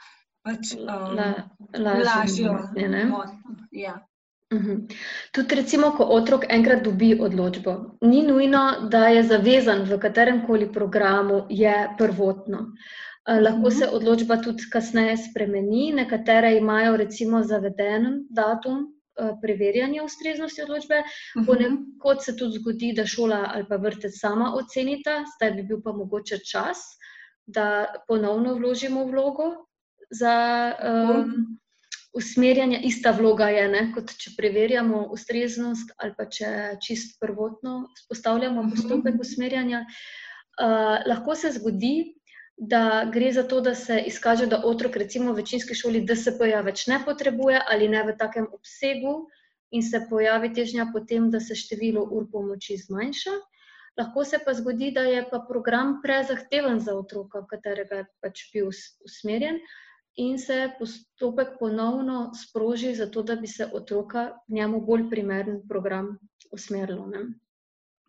pač 0.42 0.72
um, 0.77 0.87
La, 1.16 1.94
lažjo 1.98 2.53
motnjo. 2.53 3.22
Ja. 3.72 4.01
Uhum. 4.53 4.83
Tudi, 5.33 5.57
recimo, 5.57 5.94
ko 5.96 6.05
otrok 6.12 6.44
enkrat 6.53 6.83
dobi 6.85 7.14
odločbo, 7.16 7.77
ni 8.05 8.20
nujno, 8.27 8.88
da 8.92 9.07
je 9.09 9.22
zavezan 9.25 9.87
v 9.88 9.96
katerem 10.03 10.42
koli 10.46 10.68
programu, 10.72 11.46
je 11.48 11.72
prvotno. 11.98 12.66
Uh, 13.22 13.38
lahko 13.40 13.70
se 13.70 13.88
odločba 13.88 14.42
tudi 14.44 14.68
kasneje 14.72 15.16
spremeni. 15.29 15.92
Nekatere 15.96 16.57
imajo, 16.59 16.98
recimo, 17.01 17.40
zaveden 17.48 18.27
datum 18.29 18.90
uh, 19.20 19.35
preverjanja 19.42 20.05
ustreznosti 20.05 20.62
odločbe, 20.62 21.03
ponekod 21.46 22.25
se 22.25 22.37
tudi 22.37 22.59
zgodi, 22.59 22.92
da 22.96 23.07
šola 23.07 23.44
ali 23.55 23.66
pa 23.68 23.77
vrtec 23.77 24.14
sama 24.18 24.53
ocenita, 24.59 25.22
zdaj 25.37 25.57
bi 25.59 25.66
bil 25.72 25.83
pa 25.85 25.92
mogoče 25.92 26.38
čas, 26.46 26.85
da 27.46 27.87
ponovno 28.09 28.55
vložimo 28.55 29.05
vlogo 29.05 29.51
za 30.11 30.35
um, 30.79 31.59
usmerjanje. 32.12 32.81
Ista 32.85 33.11
vloga 33.11 33.48
je, 33.48 33.68
ne, 33.68 33.85
kot 33.94 34.12
če 34.18 34.35
preverjamo 34.37 35.07
ustreznost 35.12 35.94
ali 35.98 36.14
pa 36.16 36.29
če 36.29 36.51
čist 36.85 37.18
prvotno 37.20 37.88
spostavljamo 38.05 38.68
postopek 38.70 39.20
usmerjanja. 39.20 39.87
Uh, 40.61 41.01
lahko 41.09 41.35
se 41.35 41.51
zgodi, 41.57 42.12
da 42.62 43.11
gre 43.12 43.33
za 43.33 43.42
to, 43.42 43.61
da 43.61 43.75
se 43.75 43.96
izkaže, 44.07 44.46
da 44.46 44.61
otrok, 44.64 44.96
recimo 44.96 45.33
v 45.33 45.42
večinski 45.42 45.75
šoli, 45.75 46.05
DSP-ja 46.07 46.61
več 46.62 46.87
ne 46.87 47.01
potrebuje 47.05 47.59
ali 47.59 47.88
ne 47.90 48.05
v 48.07 48.14
takem 48.18 48.46
obsegu, 48.55 49.27
in 49.72 49.83
se 49.83 50.03
pojavi 50.11 50.53
težnja 50.55 50.87
potem, 50.92 51.31
da 51.33 51.40
se 51.40 51.57
število 51.59 52.05
ur 52.12 52.29
pomoči 52.31 52.77
zmanjša. 52.77 53.35
Lahko 53.98 54.25
se 54.25 54.38
pa 54.44 54.55
zgodi, 54.55 54.92
da 54.94 55.03
je 55.09 55.25
pa 55.31 55.40
program 55.48 55.98
prezahteven 56.05 56.79
za 56.81 56.94
otroka, 56.96 57.42
v 57.42 57.51
katerega 57.51 58.03
je 58.03 58.07
pač 58.22 58.44
bil 58.53 58.70
usmerjen, 59.05 59.59
in 60.22 60.38
se 60.38 60.70
postopek 60.79 61.57
ponovno 61.59 62.31
sproži, 62.37 62.94
zato 62.94 63.22
da 63.22 63.37
bi 63.37 63.48
se 63.48 63.66
otroka 63.72 64.31
njemu 64.48 64.81
bolj 64.87 65.09
primeren 65.11 65.62
program 65.68 66.14
usmerilo. 66.53 67.09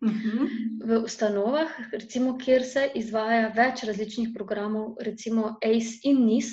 Uh 0.04 0.10
mhm. 0.10 0.38
-huh. 0.38 0.48
V 0.84 1.04
ustanovah, 1.04 1.70
recimo, 1.92 2.38
kjer 2.38 2.62
se 2.64 2.90
izvaja 2.94 3.48
več 3.56 3.84
različnih 3.88 4.28
programov, 4.34 4.96
recimo 5.00 5.56
ACE 5.64 6.00
in 6.02 6.26
NIS, 6.26 6.50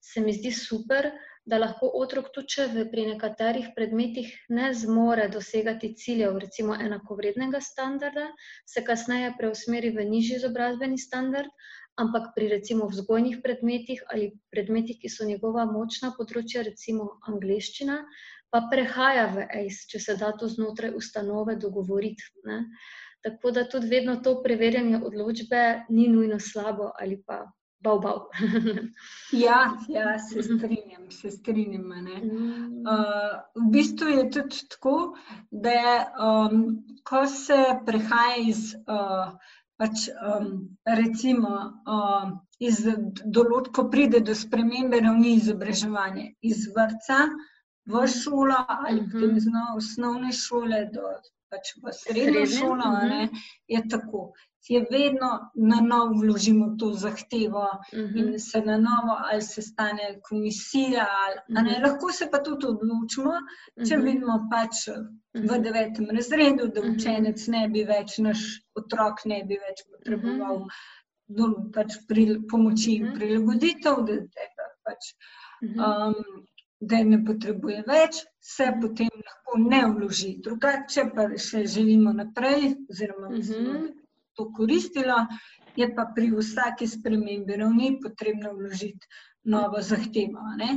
se 0.00 0.20
mi 0.20 0.32
zdi 0.32 0.50
super, 0.50 1.10
da 1.46 1.58
lahko 1.58 1.90
otrok 1.94 2.32
tudi, 2.34 2.48
če 2.54 2.84
pri 2.90 3.06
nekaterih 3.12 3.68
predmetih 3.76 4.32
ne 4.48 4.72
zmore 4.74 5.28
dosegati 5.28 5.94
ciljev, 5.94 6.38
recimo 6.38 6.74
enakovrednega 6.74 7.60
standarda, 7.60 8.26
se 8.66 8.84
kasneje 8.84 9.34
preusmeri 9.38 9.90
v 9.96 10.04
nižji 10.10 10.40
izobrazbeni 10.40 10.98
standard, 10.98 11.48
ampak 11.98 12.34
pri 12.34 12.48
recimo 12.48 12.88
vzgojnih 12.90 13.38
predmetih 13.42 14.02
ali 14.12 14.32
predmetih, 14.50 14.98
ki 15.02 15.08
so 15.08 15.26
njegova 15.26 15.64
močna 15.70 16.12
področja, 16.18 16.66
recimo 16.66 17.08
angliščina, 17.30 18.02
pa 18.50 18.62
prehaja 18.70 19.26
v 19.34 19.44
ACE, 19.60 19.86
če 19.90 20.00
se 20.00 20.16
da 20.16 20.32
to 20.32 20.48
znotraj 20.48 20.94
ustanove 20.96 21.56
dogovoriti. 21.56 22.30
Ne? 22.48 22.64
Tako 23.24 23.50
da 23.50 23.66
tudi 23.68 23.90
vedno 23.90 24.16
to 24.24 24.38
preverjanje 24.42 25.00
odločbe 25.04 25.62
ni 25.90 26.08
nujno 26.08 26.38
slabo 26.40 26.92
ali 27.00 27.22
pa 27.26 27.44
bau 27.80 28.00
bau. 28.00 28.26
ja, 29.46 29.58
ja, 29.88 30.18
se 30.18 30.42
strinjam, 30.42 31.10
se 31.10 31.30
strinjam. 31.30 31.90
Uh, 31.90 33.36
v 33.54 33.70
bistvu 33.70 34.08
je 34.08 34.24
tudi 34.30 34.64
tako, 34.70 34.96
da 35.50 36.08
um, 36.18 36.64
ko 37.06 37.26
se 37.26 37.58
prehaja 37.86 38.40
iz 38.46 38.74
uh, 38.74 39.30
pač, 39.78 40.08
um, 40.10 40.50
recimo, 40.86 41.54
um, 41.86 42.34
iz 42.58 42.82
določb, 43.24 43.70
ko 43.74 43.86
pride 43.92 44.24
do 44.26 44.34
spremembe 44.34 44.98
ravni 45.04 45.36
izobraževanja, 45.38 46.32
iz 46.42 46.66
vrca 46.74 47.28
v 47.90 48.06
šolo 48.20 48.58
ali 48.68 49.00
uh 49.00 49.06
-huh. 49.06 49.36
iz 49.36 49.46
osnovne 49.76 50.32
šole 50.32 50.84
do 50.94 51.02
pač 51.50 51.74
v 51.82 51.92
srednjo 52.02 52.46
šolo, 52.46 52.86
uh 52.92 52.98
-huh. 52.98 53.08
ne, 53.08 53.28
je 53.68 53.80
tako 53.88 54.32
je 54.68 54.86
vedno 54.90 55.50
na 55.54 55.80
novo 55.80 56.20
vložimo 56.20 56.76
to 56.78 56.92
zahtevo 56.92 57.68
uh 57.92 57.98
-huh. 57.98 58.18
in 58.18 58.26
mhm. 58.28 58.38
se 58.38 58.60
na 58.60 58.76
novo 58.76 59.14
ali 59.32 59.42
se 59.42 59.62
stane 59.62 60.20
komisija. 60.22 61.06
Ali, 61.26 61.36
uh 61.48 61.66
-huh. 61.66 61.82
Lahko 61.82 62.12
se 62.12 62.28
pa 62.30 62.38
tudi 62.38 62.66
odločimo, 62.66 63.32
če 63.88 63.96
uh 63.96 64.00
-huh. 64.00 64.04
vidimo 64.04 64.48
pač 64.50 64.74
v 65.34 65.40
mhm. 65.44 65.62
devetem 65.62 66.06
razredu, 66.10 66.68
da 66.74 66.80
mhm. 66.80 66.90
učenec 66.90 67.46
ne 67.46 67.68
bi 67.68 67.84
več, 67.84 68.18
naš 68.18 68.38
otrok 68.74 69.24
ne 69.24 69.44
bi 69.44 69.54
več 69.68 69.78
potreboval 69.90 70.56
uh 70.56 70.66
-huh. 71.28 71.72
pač 71.74 71.92
pri, 72.08 72.40
pomoči 72.50 72.92
in 72.92 73.12
prilagoditev. 73.14 73.94
Da, 74.06 74.14
da, 74.14 74.64
pač, 74.84 75.00
um, 75.62 76.14
Da 76.80 77.02
ne 77.04 77.18
potrebuje 77.26 77.82
več, 77.86 78.20
se 78.38 78.68
potem 78.80 79.08
lahko 79.10 79.58
ne 79.58 79.80
vloži. 79.90 80.36
Drugače, 80.44 81.08
pa 81.14 81.24
še 81.34 81.64
želimo 81.66 82.12
naprej, 82.14 82.76
oziroma, 82.90 83.32
uh 83.34 83.34
-huh 83.34 83.88
to 84.38 84.52
koristilo, 84.54 85.18
je 85.76 85.86
pa 85.94 86.06
pri 86.14 86.30
vsaki 86.30 86.86
spremembi 86.86 87.58
ravni 87.58 87.98
potrebno 88.02 88.54
vložiti 88.54 89.06
novo 89.44 89.82
zahtevo. 89.82 90.44
Ne? 90.58 90.70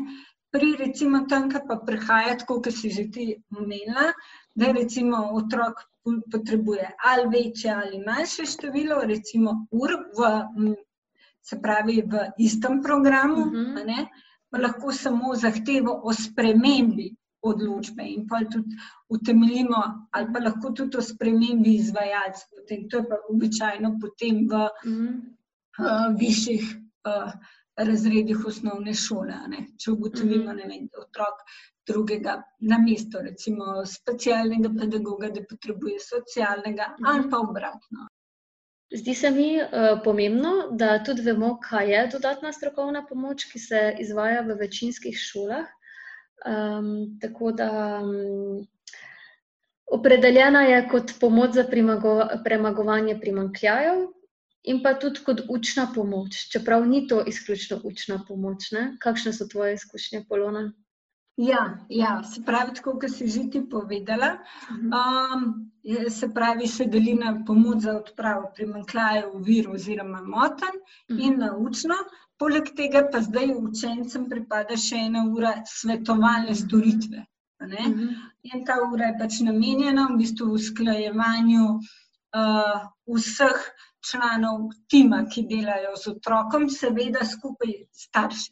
Pri 0.51 0.73
recimo 0.79 1.23
tam, 1.29 1.47
kar 1.51 1.63
pa 1.69 1.77
prihaja, 1.85 2.35
tako 2.41 2.59
kot 2.65 2.75
si 2.75 2.89
že 2.91 3.07
ti 3.13 3.25
omenila, 3.57 4.11
da 4.55 4.73
recimo 4.75 5.21
otrok 5.37 5.85
potrebuje 6.33 6.89
ali 7.07 7.29
večje 7.35 7.71
ali 7.71 8.01
manjše 8.05 8.45
število, 8.49 8.97
recimo 9.05 9.53
ur 9.71 9.93
v, 10.17 10.31
se 11.41 11.61
pravi 11.61 12.01
v 12.01 12.25
istem 12.37 12.81
programu, 12.81 13.45
uh 13.45 13.53
-huh. 13.53 13.85
ne, 13.85 14.09
pa 14.09 14.30
lahko 14.59 14.91
samo 14.91 15.35
zahtevo 15.35 16.01
o 16.03 16.13
spremembi 16.13 17.09
odločbe 17.41 18.03
in 18.05 18.27
pa 18.27 18.43
tudi 18.51 18.75
utemeljimo, 19.09 19.81
ali 20.11 20.33
pa 20.33 20.39
lahko 20.39 20.71
tudi 20.77 20.97
o 20.97 21.01
spremembi 21.01 21.75
izvajalcev. 21.75 22.65
To 22.89 22.97
je 22.97 23.07
pa 23.09 23.17
običajno 23.29 23.95
potem 24.01 24.45
v 24.51 24.67
mm. 24.85 25.17
uh, 25.79 26.05
višjih 26.19 26.67
uh, 27.09 27.33
razredih 27.77 28.45
osnovne 28.45 28.93
šole. 28.93 29.35
Ne? 29.47 29.65
Če 29.77 29.91
ugotovimo, 29.91 30.53
mm. 30.53 30.69
vem, 30.69 30.87
da 30.91 31.05
otrok 31.05 31.45
drugega 31.87 32.37
na 32.69 32.77
mesto, 32.77 33.21
recimo 33.25 33.81
specialnega 33.85 34.69
pedagoga, 34.77 35.31
da 35.33 35.45
potrebuje 35.49 35.99
socialnega 36.05 36.93
mm. 36.99 37.13
ali 37.13 37.29
pa 37.29 37.41
obratno. 37.41 38.09
Zdi 38.91 39.13
se 39.15 39.29
mi 39.31 39.55
uh, 39.55 40.01
pomembno, 40.03 40.51
da 40.71 40.97
tudi 41.03 41.23
vemo, 41.23 41.53
kaj 41.63 41.91
je 41.93 42.07
dodatna 42.11 42.51
strokovna 42.51 43.05
pomoč, 43.07 43.45
ki 43.51 43.59
se 43.59 43.83
izvaja 44.03 44.41
v 44.47 44.57
večinskih 44.59 45.15
šolah. 45.17 45.69
Um, 46.41 47.19
tako 47.21 47.51
da 47.51 47.69
um, 48.03 48.65
opredeljena 49.87 50.65
je 50.67 50.81
kot 50.91 51.13
pomoč 51.21 51.53
za 51.55 51.63
premagovanje 52.43 53.19
primankljajev, 53.21 54.07
in 54.63 54.83
pa 54.83 54.93
tudi 54.99 55.23
kot 55.25 55.41
učna 55.49 55.87
pomoč, 55.95 56.47
čeprav 56.51 56.85
ni 56.87 57.07
to 57.07 57.23
izključno 57.27 57.79
učna 57.83 58.23
pomoč. 58.27 58.71
Ne? 58.71 58.95
Kakšne 58.99 59.33
so 59.33 59.47
tvoje 59.47 59.73
izkušnje, 59.73 60.25
Polona? 60.29 60.71
Ja, 61.41 61.61
ja, 61.89 62.23
se 62.23 62.43
pravi, 62.45 62.75
tako 62.77 62.91
kot 63.01 63.09
si 63.09 63.27
že 63.27 63.47
ti 63.49 63.61
povedala, 63.69 64.35
um, 64.69 65.45
se 66.09 66.27
pravi, 66.33 66.67
se 66.67 66.85
deli 66.85 67.15
na 67.17 67.31
pomoč 67.47 67.79
za 67.87 67.95
odpravo 67.97 68.51
primankljajev, 68.55 69.31
virov 69.47 69.79
oziroma 69.79 70.21
motenj 70.21 70.77
in 71.17 71.39
na 71.39 71.55
učno. 71.57 71.97
Poleg 72.37 72.69
tega 72.77 73.01
pa 73.11 73.23
zdaj 73.25 73.55
učencem 73.57 74.29
pripada 74.29 74.77
še 74.77 75.01
ena 75.07 75.25
ura 75.33 75.55
svetovalne 75.69 76.55
storitve. 76.61 77.25
Ne? 77.73 77.87
Mhm. 77.89 78.13
In 78.53 78.65
ta 78.65 78.77
ura 78.91 79.09
je 79.09 79.17
pač 79.19 79.41
namenjena 79.45 80.07
v 80.11 80.21
bistvu 80.21 80.51
usklajevanju 80.59 81.65
uh, 81.73 82.87
vseh 83.17 83.65
članov 84.11 84.69
tima, 84.89 85.25
ki 85.25 85.47
delajo 85.49 85.97
z 85.97 86.15
otrokom, 86.15 86.69
seveda 86.69 87.25
skupaj 87.25 87.77
s 87.89 88.09
starši 88.09 88.49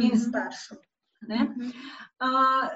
in 0.00 0.12
mhm. 0.12 0.84
Staršem. 1.16 1.72
Uh, 2.20 2.68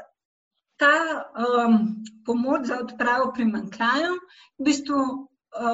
ta 0.77 1.25
um, 1.37 2.05
pomoč 2.25 2.67
za 2.67 2.79
odpravo 2.81 3.33
primankljajev 3.35 4.17
v 4.59 4.65
bistvu 4.65 4.97
uh, 4.97 5.27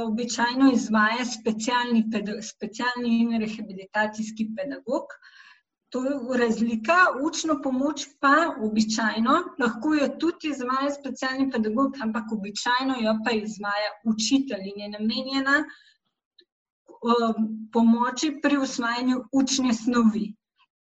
običajno 0.07 0.73
izvaja 0.73 1.25
specialni, 1.25 2.05
specialni 2.43 3.21
in 3.21 3.41
rehabilitacijski 3.41 4.51
pedagog. 4.57 5.15
To 5.95 6.03
je 6.05 6.39
razlika, 6.39 6.97
učno 7.23 7.61
pomoč 7.63 8.09
pa 8.21 8.55
običajno 8.61 9.35
lahko 9.59 9.95
jo 9.95 10.09
tudi 10.19 10.51
izvaja 10.51 10.91
specialni 10.91 11.51
pedagog, 11.51 11.95
ampak 12.03 12.33
običajno 12.33 12.97
jo 13.01 13.15
pa 13.25 13.31
izvaja 13.31 13.93
učitelj 14.05 14.67
in 14.73 14.81
je 14.81 14.89
namenjena 14.99 15.61
um, 17.07 17.47
pomoči 17.73 18.33
pri 18.43 18.59
usvajanju 18.59 19.23
učne 19.33 19.75
snovi. 19.75 20.35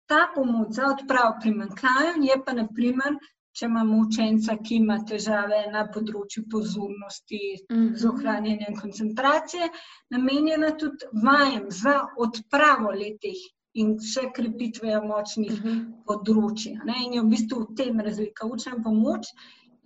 Ta 0.06 0.26
pomoč 0.34 0.76
za 0.78 0.92
odpravo 0.92 1.38
primankljajev 1.42 2.22
je 2.22 2.36
pa 2.44 2.52
naprimer 2.52 3.18
če 3.56 3.68
imamo 3.70 3.98
učenca, 4.04 4.56
ki 4.68 4.80
ima 4.82 4.96
težave 5.10 5.62
na 5.72 5.86
področju 5.92 6.42
pozornosti, 6.52 7.42
mm 7.56 7.76
-hmm. 7.76 7.92
z 8.00 8.08
ohranjanjem 8.10 8.80
koncentracije, 8.80 9.68
namenjena 10.16 10.72
tudi 10.82 11.08
vajem 11.24 11.70
za 11.78 11.94
odpravo 12.26 12.92
letih 13.02 13.44
in 13.82 13.94
še 14.10 14.26
krepitve 14.36 15.00
močnih 15.06 15.54
mm 15.54 15.62
-hmm. 15.62 15.80
področji. 16.10 16.74
Ne? 16.90 16.98
In 17.06 17.16
je 17.18 17.22
v 17.22 17.30
bistvu 17.32 17.62
v 17.62 17.76
tem 17.80 18.04
razlika. 18.08 18.50
Učna 18.56 18.76
pomoč 18.84 19.32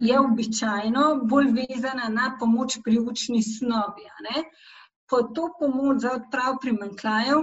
je 0.09 0.19
mhm. 0.19 0.33
običajno 0.33 1.07
bolj 1.33 1.51
vezana 1.61 2.09
na 2.09 2.37
pomoč 2.41 2.79
pri 2.85 2.99
učni 2.99 3.43
snovi. 3.43 4.11
Po 5.11 5.23
to 5.35 5.49
pomoč 5.59 6.03
za 6.03 6.11
odpravo 6.19 6.59
primankljajev, 6.63 7.39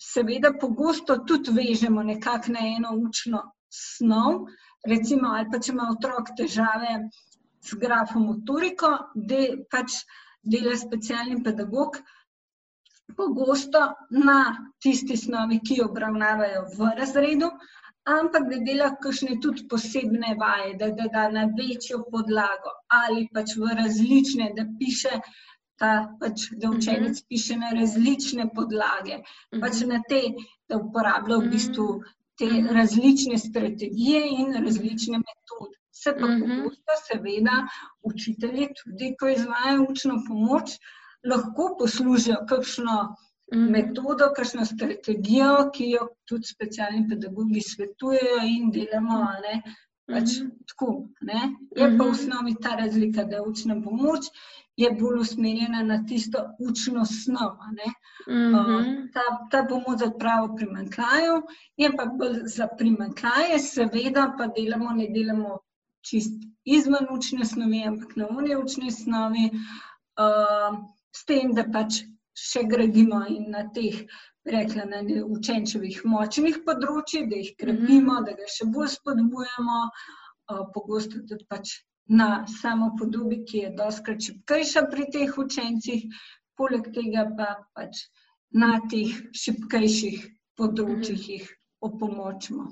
seveda, 0.00 0.52
pogosto 0.60 1.18
tudi 1.28 1.52
vežemo 1.52 2.02
nekako 2.02 2.52
na 2.56 2.66
eno 2.76 2.94
učno 2.96 3.42
snov 3.70 4.46
recimo, 4.86 5.28
ali 5.36 5.48
pa 5.52 5.60
če 5.60 5.72
ima 5.72 5.90
otrok 5.92 6.32
težave 6.38 6.94
s 7.60 7.76
grafomotoriko, 7.82 8.90
da 9.14 9.40
pač 9.70 10.00
dela 10.42 10.76
specialni 10.80 11.42
pedagog, 11.44 11.98
pogosto 13.16 13.82
na 14.24 14.38
tisti 14.80 15.16
snovi, 15.16 15.60
ki 15.66 15.80
jo 15.80 15.90
obravnavajo 15.90 16.64
v 16.78 16.92
razredu, 16.96 17.50
ampak 18.08 18.48
da 18.48 18.60
dela 18.64 18.90
kakšne 19.02 19.36
tudi 19.44 19.66
posebne 19.68 20.34
vaje, 20.40 20.74
da 20.80 20.90
da 20.96 21.08
da 21.12 21.28
na 21.34 21.44
večjo 21.58 22.04
podlago 22.10 22.72
ali 23.02 23.28
pač 23.34 23.56
v 23.60 23.76
različne, 23.82 24.52
da 24.56 24.64
piše. 24.78 25.20
Ta, 25.80 25.90
pač, 26.20 26.50
da 26.60 26.68
učenec 26.68 26.96
uh 27.00 27.04
mhm. 27.08 27.18
-huh. 27.18 27.28
piše 27.28 27.56
na 27.56 27.70
različne 27.72 28.50
podlage, 28.54 29.16
uh 29.16 29.24
-huh. 29.24 29.60
pač 29.60 29.80
mhm. 29.80 29.88
na 29.88 30.02
te, 30.08 30.22
da 30.68 30.76
uporablja 30.76 31.36
v 31.36 31.48
bistvu 31.54 31.86
te 32.40 32.48
različne 32.74 33.38
strategije 33.38 34.20
in 34.38 34.52
različne 34.64 35.18
metode. 35.18 35.76
Se 36.02 36.12
pa 36.20 36.26
mhm. 36.26 36.40
pogosto, 36.40 36.96
seveda, 37.08 37.56
učitelji, 38.02 38.68
tudi 38.82 39.14
ko 39.20 39.28
izvajo 39.28 39.86
učno 39.90 40.14
pomoč, 40.28 40.78
lahko 41.32 41.66
poslužijo 41.80 42.38
kakšno 42.48 42.96
mhm. 43.54 43.66
metodo, 43.74 44.30
kakšno 44.36 44.64
strategijo, 44.64 45.52
ki 45.74 45.90
jo 45.96 46.08
tudi 46.28 46.48
specialni 46.54 47.04
pedagogi 47.10 47.60
svetujejo 47.72 48.40
in 48.54 48.72
delamo. 48.76 49.20
Ne, 49.44 49.60
pač 50.10 50.38
mhm. 50.38 50.54
tako, 50.72 50.88
ne. 51.28 51.42
Je 51.76 51.90
pa 51.98 52.04
v 52.04 52.08
osnovi 52.14 52.56
ta 52.62 52.78
razlika, 52.80 53.24
da 53.24 53.42
je 53.42 53.48
učna 53.52 53.76
pomoč 53.84 54.32
je 54.80 54.90
bolj 55.00 55.20
usmerjena 55.20 55.82
na 55.82 55.98
tisto 56.08 56.44
učno 56.58 57.04
snov. 57.04 57.56
Mm 58.28 58.54
-hmm. 58.54 59.12
ta, 59.14 59.24
ta 59.50 59.66
pomoč 59.68 59.98
za 59.98 60.06
odpravo 60.06 60.56
primankljajev 60.56 61.42
je 61.76 61.90
pa 61.96 62.04
bolj 62.04 62.38
za 62.44 62.68
primankljaje, 62.78 63.58
seveda 63.58 64.34
pa 64.38 64.46
delamo, 64.46 64.90
ne 64.90 65.06
delamo 65.16 65.58
čist 66.08 66.32
izven 66.64 67.06
učne 67.10 67.44
snovi, 67.44 67.84
ampak 67.86 68.16
na 68.16 68.26
unije 68.38 68.58
učne 68.58 68.90
snovi, 68.90 69.50
uh, 69.52 70.78
s 71.16 71.24
tem, 71.24 71.54
da 71.54 71.64
pač 71.72 72.02
še 72.48 72.64
gradimo 72.64 73.24
in 73.28 73.50
na 73.50 73.68
teh. 73.74 74.04
Rekla 74.44 74.84
na 74.88 75.00
učenčevih 75.36 75.98
močnih 76.04 76.62
področjih, 76.66 77.26
da 77.28 77.36
jih 77.36 77.50
krepimo, 77.58 78.12
mm 78.12 78.18
-hmm. 78.18 78.24
da 78.26 78.32
ga 78.32 78.46
še 78.48 78.64
bolj 78.76 78.88
spodbujamo, 78.88 79.80
uh, 79.84 80.62
pogosto 80.74 81.20
tudi 81.28 81.44
pač 81.48 81.74
na 82.10 82.46
samo 82.46 82.90
podobi, 82.98 83.44
ki 83.46 83.64
je 83.64 83.70
doskrat 83.78 84.26
šipkejša 84.26 84.82
pri 84.90 85.06
teh 85.14 85.38
učencih, 85.44 86.04
poleg 86.58 86.90
tega 86.94 87.24
pa 87.38 87.48
pač 87.74 88.04
na 88.62 88.72
teh 88.90 89.14
šipkejših 89.42 90.24
področjih 90.58 91.28
jih 91.34 91.50
opomočimo. 91.86 92.66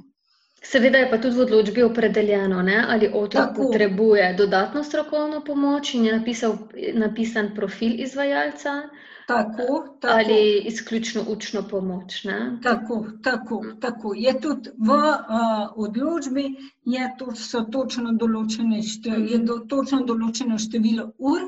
Seveda 0.62 0.98
je 0.98 1.10
pa 1.10 1.18
tudi 1.18 1.36
v 1.36 1.40
odločbi 1.40 1.82
opredeljeno, 1.82 2.62
ne? 2.62 2.84
ali 2.88 3.06
otrok 3.06 3.52
Tako. 3.52 3.62
potrebuje 3.62 4.34
dodatno 4.38 4.84
strokovno 4.84 5.44
pomoč 5.44 5.94
in 5.94 6.04
je 6.04 6.18
napisal, 6.18 6.56
napisan 6.94 7.54
profil 7.54 8.00
izvajalca. 8.00 8.82
Tako, 9.28 9.98
tako. 10.00 10.14
Ali 10.14 10.62
izključno 10.64 11.22
učno 11.28 11.62
pomoč. 11.68 12.22
Tako, 12.62 13.06
tako, 13.22 13.64
tako. 13.80 14.12
Je 14.16 14.40
tudi 14.40 14.70
v 14.78 14.90
uh, 14.90 15.72
odločbi, 15.76 16.44
je 16.84 17.10
to, 17.18 17.34
so 17.34 17.60
točno 17.72 18.12
določene, 18.12 18.80
je 19.30 19.38
do, 19.38 19.58
točno 19.68 20.00
določeno 20.08 20.58
število 20.58 21.10
ur, 21.18 21.44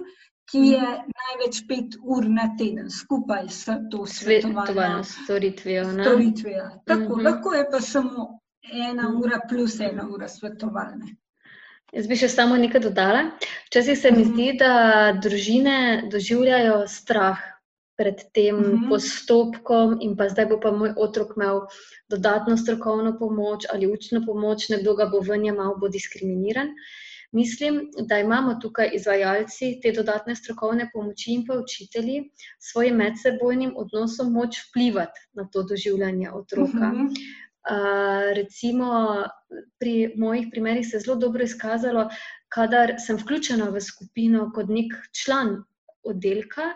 ki 0.52 0.58
je 0.58 0.82
mm. 0.82 1.14
največ 1.22 1.62
pet 1.68 1.96
ur 2.02 2.28
na 2.28 2.50
teden, 2.58 2.90
skupaj 2.90 3.48
s 3.48 3.64
to 3.90 4.06
svetovalno 4.06 5.02
storitvijo. 5.04 5.84
storitvijo. 5.92 6.68
Tako, 6.84 7.00
mm 7.00 7.18
-hmm. 7.18 7.24
Lahko 7.24 7.54
je 7.54 7.66
pa 7.70 7.80
samo 7.80 8.39
ena 8.62 9.08
ura 9.16 9.40
plus 9.48 9.80
ena 9.80 10.08
ura 10.08 10.28
svetovalne. 10.28 11.16
Jaz 11.92 12.06
bi 12.06 12.16
še 12.16 12.28
samo 12.30 12.56
nekaj 12.56 12.84
dodala. 12.84 13.22
Včasih 13.66 13.98
se 13.98 14.10
mi 14.14 14.22
mhm. 14.22 14.32
zdi, 14.32 14.48
da 14.60 14.72
družine 15.22 15.78
doživljajo 16.12 16.84
strah 16.88 17.40
pred 18.00 18.22
tem 18.32 18.56
uh 18.56 18.60
mhm. 18.60 18.76
-huh. 18.76 18.88
postopkom, 18.88 19.98
in 20.00 20.16
pa 20.16 20.28
zdaj 20.28 20.46
bo 20.46 20.60
pa 20.60 20.70
moj 20.70 20.94
otrok 20.96 21.36
imel 21.36 21.60
dodatno 22.08 22.56
strokovno 22.56 23.18
pomoč 23.18 23.66
ali 23.72 23.92
učno 23.92 24.22
pomoč, 24.26 24.68
nekdo 24.68 24.94
ga 24.94 25.06
bo 25.06 25.20
v 25.20 25.36
njej 25.36 25.52
malo 25.52 25.76
bo 25.76 25.88
diskriminiran. 25.88 26.68
Mislim, 27.32 27.90
da 28.08 28.18
imamo 28.18 28.54
tukaj 28.62 28.90
izvajalci 28.94 29.78
te 29.82 29.92
dodatne 29.92 30.34
strokovne 30.36 30.90
pomoči 30.92 31.32
in 31.32 31.44
pa 31.46 31.54
učitelji 31.58 32.30
s 32.58 32.72
svojim 32.72 32.96
medsebojnim 32.96 33.72
odnosom 33.76 34.32
moč 34.32 34.58
vplivati 34.70 35.20
na 35.32 35.48
to 35.52 35.62
doživljanje 35.62 36.30
otroka. 36.30 36.90
Uh 36.94 36.98
-huh. 36.98 37.14
Uh, 37.68 38.32
recimo, 38.36 39.24
pri 39.78 40.14
mojih 40.16 40.48
primerih 40.50 40.86
se 40.86 40.96
je 40.96 41.00
zelo 41.00 41.16
dobro 41.16 41.44
izkazalo, 41.44 42.08
kadar 42.48 42.94
sem 42.98 43.18
vključena 43.20 43.70
v 43.70 43.80
skupino 43.80 44.50
kot 44.54 44.68
nek 44.68 44.94
član 45.12 45.58
oddelka, 46.02 46.72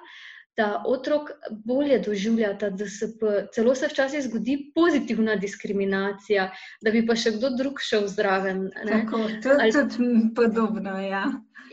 da 0.56 0.82
otrok 0.86 1.30
bolje 1.66 1.98
doživlja 1.98 2.52
ta 2.58 2.70
DSP. 2.70 3.22
Celo 3.54 3.74
se 3.74 3.88
včasih 3.90 4.22
zgodi 4.22 4.58
pozitivna 4.74 5.34
diskriminacija, 5.36 6.50
da 6.82 6.90
bi 6.94 7.02
pa 7.06 7.16
še 7.18 7.34
kdo 7.38 7.50
drug 7.58 7.82
šel 7.82 8.06
zraven. 8.06 8.68
Tako, 8.86 9.24
to 9.42 9.58
je 9.58 9.72
tudi 9.74 10.30
podobno. 10.36 10.94
Ja. 11.02 11.24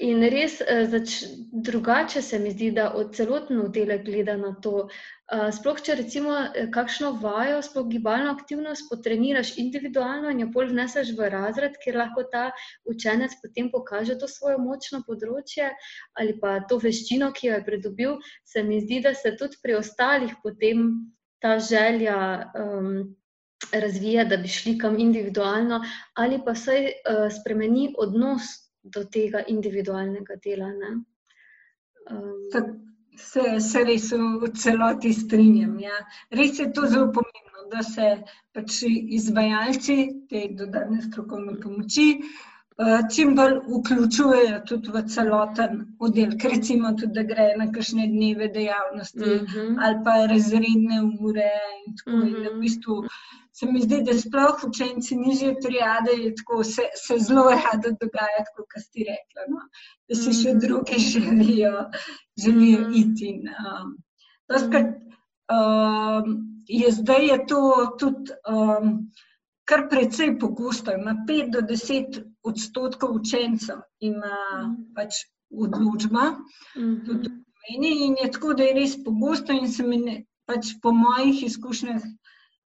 In 0.02 0.24
res 0.34 0.56
eh, 0.66 0.86
zač, 0.90 1.20
drugače 1.52 2.22
se 2.26 2.40
mi 2.40 2.52
zdi, 2.52 2.72
da 2.74 2.88
od 2.98 3.14
celotno 3.14 3.68
oddelek 3.68 4.02
gleda 4.08 4.34
na 4.38 4.56
to. 4.64 4.88
Eh, 5.32 5.52
sploh, 5.54 5.78
če 5.78 5.96
recimo 6.00 6.34
eh, 6.42 6.70
kakšno 6.74 7.12
vajo, 7.22 7.60
sploh 7.62 7.86
gibalno 7.92 8.32
aktivnost 8.34 8.88
potreniraš 8.90 9.52
individualno 9.62 10.32
in 10.34 10.42
jo 10.42 10.48
pol 10.56 10.72
vneseš 10.72 11.12
v 11.20 11.30
razred, 11.30 11.78
kjer 11.84 12.00
lahko 12.02 12.26
ta 12.34 12.48
učenec 12.90 13.36
potem 13.44 13.70
pokaže 13.70 14.18
to 14.18 14.30
svoje 14.32 14.58
močno 14.64 15.04
področje 15.06 15.70
ali 16.18 16.34
pa 16.42 16.58
to 16.66 16.82
veščino, 16.82 17.30
ki 17.38 17.52
jo 17.52 17.60
je 17.60 17.66
pridobil, 17.70 18.18
se 18.44 18.66
mi 18.66 18.82
zdi, 18.82 19.04
da 19.06 19.14
se 19.14 19.36
tudi 19.38 19.62
pri 19.62 19.78
ostalih 19.84 20.34
potem 20.44 20.90
ta 21.42 21.60
želja. 21.60 22.18
Um, 22.58 23.18
Razvija, 23.72 24.24
da 24.26 24.40
bi 24.42 24.50
šli 24.50 24.72
kam 24.82 24.96
individualno, 25.00 25.78
ali 26.18 26.40
pa 26.42 26.56
se 26.58 26.80
uh, 26.82 27.28
spremeni 27.30 27.92
odnos 28.02 28.48
do 28.84 29.04
tega 29.06 29.44
individualnega 29.48 30.36
dela. 30.44 30.72
Um, 32.12 32.50
se, 33.18 33.60
se 33.60 33.84
res 33.84 34.12
v 34.12 34.52
celoti 34.56 35.14
strinjam. 35.14 35.80
Ja. 35.80 35.98
Res 36.32 36.60
je 36.60 36.72
to 36.74 36.88
zelo 36.88 37.12
pomembno, 37.14 37.68
da 37.72 37.84
se 37.84 38.14
pač 38.54 38.84
izvajalci 38.88 39.98
te 40.30 40.48
dodatne 40.58 41.02
strokovne 41.02 41.60
pomoči 41.62 42.08
uh, 42.18 43.02
čim 43.16 43.36
bolj 43.36 43.58
vključujejo 43.68 44.62
tudi 44.68 44.94
v 44.96 45.04
celoten 45.14 45.84
oddelek. 46.00 46.48
Recimo, 46.56 46.94
tudi, 47.00 47.14
da 47.20 47.24
grejo 47.34 47.58
na 47.62 47.68
kakšne 47.72 48.08
dneve 48.08 48.48
dejavnosti 48.56 49.22
uh 49.22 49.42
mhm. 49.42 49.46
-huh. 49.46 49.78
ali 49.86 50.02
pa 50.06 50.16
razredne 50.34 51.02
ure. 51.20 51.52
In 51.86 51.96
tako, 51.98 52.18
uh 52.18 52.24
-huh. 52.24 52.28
in 52.28 52.36
v 52.36 52.52
mhm. 52.52 52.60
bistvu, 52.62 53.04
se 53.62 53.68
mi 53.70 53.82
zdi, 53.82 54.00
da 54.02 54.14
sploh 54.18 54.64
učenci 54.68 55.16
nižje 55.16 55.52
triade 55.62 56.16
tako, 56.38 56.64
se, 56.64 56.88
se 56.98 57.18
zelo 57.22 57.44
rado 57.50 57.92
dogaja, 58.02 58.46
kot 58.56 58.78
ste 58.82 59.06
rekli, 59.10 59.44
no? 59.54 59.66
da 60.10 60.18
si 60.18 60.34
še 60.34 60.56
mhm. 60.56 60.62
druge 60.64 60.98
želijo, 60.98 61.74
želijo 62.46 62.80
mhm. 62.88 62.96
iti. 63.04 63.34
Um, 63.52 63.92
Doskrat, 64.50 64.96
um, 65.54 66.32
je 66.68 66.90
zdaj 66.92 67.28
je 67.28 67.38
to 67.52 67.62
tudi 68.02 68.34
um, 68.50 68.96
kar 69.70 69.86
precej 69.92 70.34
pogosto, 70.40 70.96
ima 70.98 71.14
5 71.30 71.54
do 71.54 71.62
10 71.70 72.18
odstotkov 72.44 73.14
učencev, 73.22 73.86
ima 74.00 74.34
Mhm. 74.64 74.74
pač 74.98 75.22
odločba. 75.52 76.26
Mhm. 76.78 77.30
Meni 77.62 77.94
in 78.08 78.18
je 78.24 78.32
tako, 78.32 78.56
da 78.58 78.64
je 78.64 78.74
res 78.74 78.98
pogosto 79.06 79.54
in 79.54 79.70
se 79.70 79.84
mi 79.86 80.02
ne, 80.02 80.18
pač 80.50 80.74
po 80.82 80.92
mojih 80.98 81.44
izkušnjah 81.46 82.02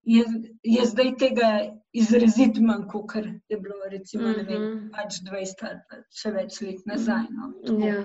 je, 0.03 0.23
je 0.63 0.85
zdaj 0.85 1.15
tega 1.17 1.49
izrazito 1.93 2.61
manj, 2.61 2.87
kot 2.87 3.15
je 3.49 3.57
bilo 3.59 3.75
recimo 3.91 4.27
ne 4.27 4.43
vem, 4.43 4.61
Mhm. 4.61 4.89
pač 4.91 5.21
20 5.21 5.63
ali 5.63 5.79
pa 5.89 5.95
še 6.09 6.31
več 6.31 6.61
let 6.61 6.85
nazaj. 6.85 7.25
No. 7.31 7.53
Tako. 7.65 7.85
Ja. 7.85 8.03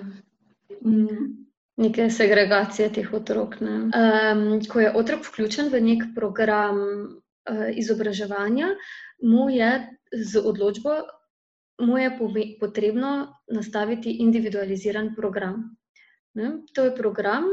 Mm. 0.84 1.46
Neke 1.76 2.10
segregacije 2.10 2.92
teh 2.92 3.12
otrok. 3.12 3.60
ne. 3.60 3.90
Um, 3.92 4.60
ko 4.64 4.80
je 4.80 4.92
otrok 4.94 5.24
vključen 5.24 5.68
v 5.68 5.80
nek 5.80 6.02
program 6.14 6.78
uh, 6.80 7.68
izobraževanja, 7.74 8.74
mu 9.22 9.50
je 9.50 9.88
z 10.12 10.38
odločbo 10.38 11.02
mu 11.78 11.98
je 11.98 12.08
potrebno 12.60 13.34
nastaviti 13.52 14.10
individualiziran 14.10 15.14
program. 15.14 15.76
Ne? 16.34 16.52
To 16.72 16.84
je 16.84 16.94
program, 16.96 17.44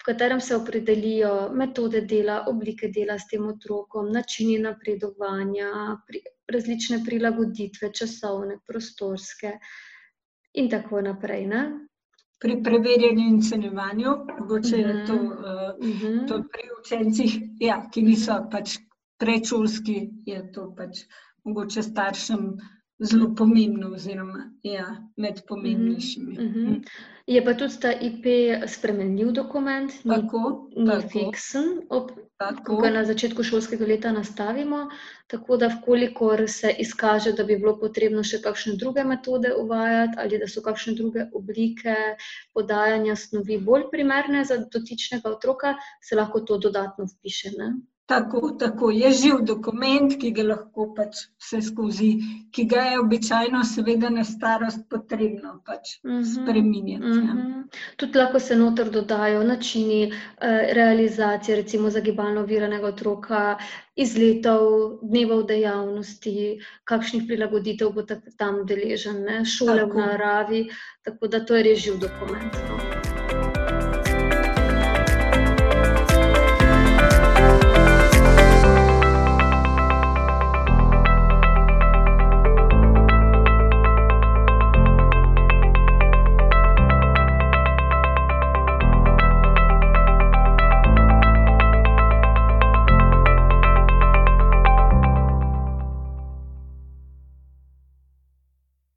v 0.00 0.04
katerem 0.04 0.40
se 0.40 0.56
opredelijo 0.56 1.50
metode 1.52 2.00
dela, 2.00 2.44
oblike 2.48 2.88
dela 2.88 3.18
s 3.18 3.26
tem 3.28 3.44
otrokom, 3.46 4.08
načini 4.12 4.58
napredovanja, 4.58 5.96
pri, 6.06 6.22
različne 6.48 7.02
prilagoditve, 7.04 7.92
časovne, 7.92 8.58
prostorske 8.66 9.52
in 10.54 10.70
tako 10.72 11.02
naprej. 11.04 11.46
Ne? 11.46 11.62
Pri 12.40 12.62
preverjanju 12.64 13.26
in 13.28 13.42
cenjevanju, 13.42 14.14
mogoče 14.38 14.76
je 14.76 14.94
to, 15.06 15.14
uh, 15.14 15.88
Mhm. 15.88 16.26
to 16.26 16.42
pri 16.52 16.70
učencih, 16.80 17.38
ja, 17.60 17.82
ki 17.92 18.02
niso 18.02 18.38
pač 18.50 18.78
predšolski, 19.20 20.10
je 20.26 20.52
to 20.52 20.74
pač 20.76 21.04
mogoče 21.44 21.82
staršem 21.82 22.56
zelo 23.00 23.34
pomembno, 23.34 23.94
oziroma 23.94 24.50
ja, 24.62 25.08
med 25.16 25.40
pomembnejšimi. 25.48 26.38
Mhm. 26.40 26.74
Je 27.26 27.44
pa 27.44 27.52
tudi 27.54 27.76
ta 27.80 27.92
IP 27.92 28.24
spremenljiv 28.66 29.30
dokument, 29.32 29.92
ni, 30.04 30.14
Tako, 30.14 30.68
ni 30.76 30.86
tako, 30.86 31.08
fiksen, 31.08 31.68
ob, 31.88 32.10
ko 32.66 32.76
ga 32.82 32.90
na 32.90 33.04
začetku 33.04 33.44
šolskega 33.46 33.86
leta 33.86 34.12
nastavimo. 34.12 34.80
Tako 35.30 35.56
da, 35.56 35.68
vkolikor 35.70 36.42
se 36.48 36.72
izkaže, 36.78 37.32
da 37.38 37.44
bi 37.44 37.56
bilo 37.60 37.76
potrebno 37.78 38.24
še 38.26 38.40
kakšne 38.42 38.74
druge 38.80 39.04
metode 39.04 39.52
uvajati, 39.62 40.18
ali 40.18 40.40
da 40.42 40.48
so 40.50 40.64
kakšne 40.64 40.96
druge 40.98 41.28
oblike 41.32 41.94
podajanja 42.56 43.16
snovi 43.16 43.60
bolj 43.62 43.86
primerne 43.92 44.44
za 44.44 44.58
dotičnega 44.66 45.30
otroka, 45.30 45.76
se 46.02 46.18
lahko 46.18 46.40
to 46.40 46.58
dodatno 46.58 47.06
vpiše. 47.14 47.54
Ne? 47.58 47.72
Tako, 48.10 48.40
tako 48.52 48.90
je 48.90 49.10
živ 49.12 49.36
dokument, 49.44 50.14
ki 50.16 50.30
ga 50.32 50.42
lahko 50.44 50.88
pač 50.94 51.14
vse 51.38 51.60
skozi, 51.62 52.08
ki 52.50 52.64
ga 52.66 52.82
je 52.84 52.98
običajno, 52.98 53.60
seveda, 53.64 54.10
na 54.10 54.24
starost 54.26 54.82
potrebno 54.88 55.60
pač 55.62 55.92
Mhm. 56.04 56.22
spremenjati. 56.24 57.06
ja. 57.20 57.34
Mhm. 57.34 57.60
Tudi 57.96 58.18
lahko 58.18 58.40
se 58.40 58.56
noter 58.56 58.90
dodajo 58.90 59.44
načini 59.44 60.00
eh, 60.02 60.12
realizacije, 60.72 61.56
recimo 61.56 61.90
za 61.90 62.00
gibalno 62.00 62.40
oviranega 62.40 62.86
otroka, 62.88 63.56
izletov, 63.96 64.66
dnevov 65.04 65.44
dejavnosti, 65.44 66.36
kakšnih 66.84 67.24
prilagoditev 67.24 67.92
bo 67.92 68.02
tam 68.36 68.64
deležen, 68.66 69.22
ne, 69.22 69.44
šole 69.46 69.74
v 69.76 69.88
Tako. 69.88 69.98
naravi. 70.00 70.66
Tako 71.02 71.28
da 71.28 71.40
to 71.40 71.56
je 71.56 71.62
res 71.62 71.78
živ 71.78 71.98
dokument. 72.00 72.52
No. 72.68 72.89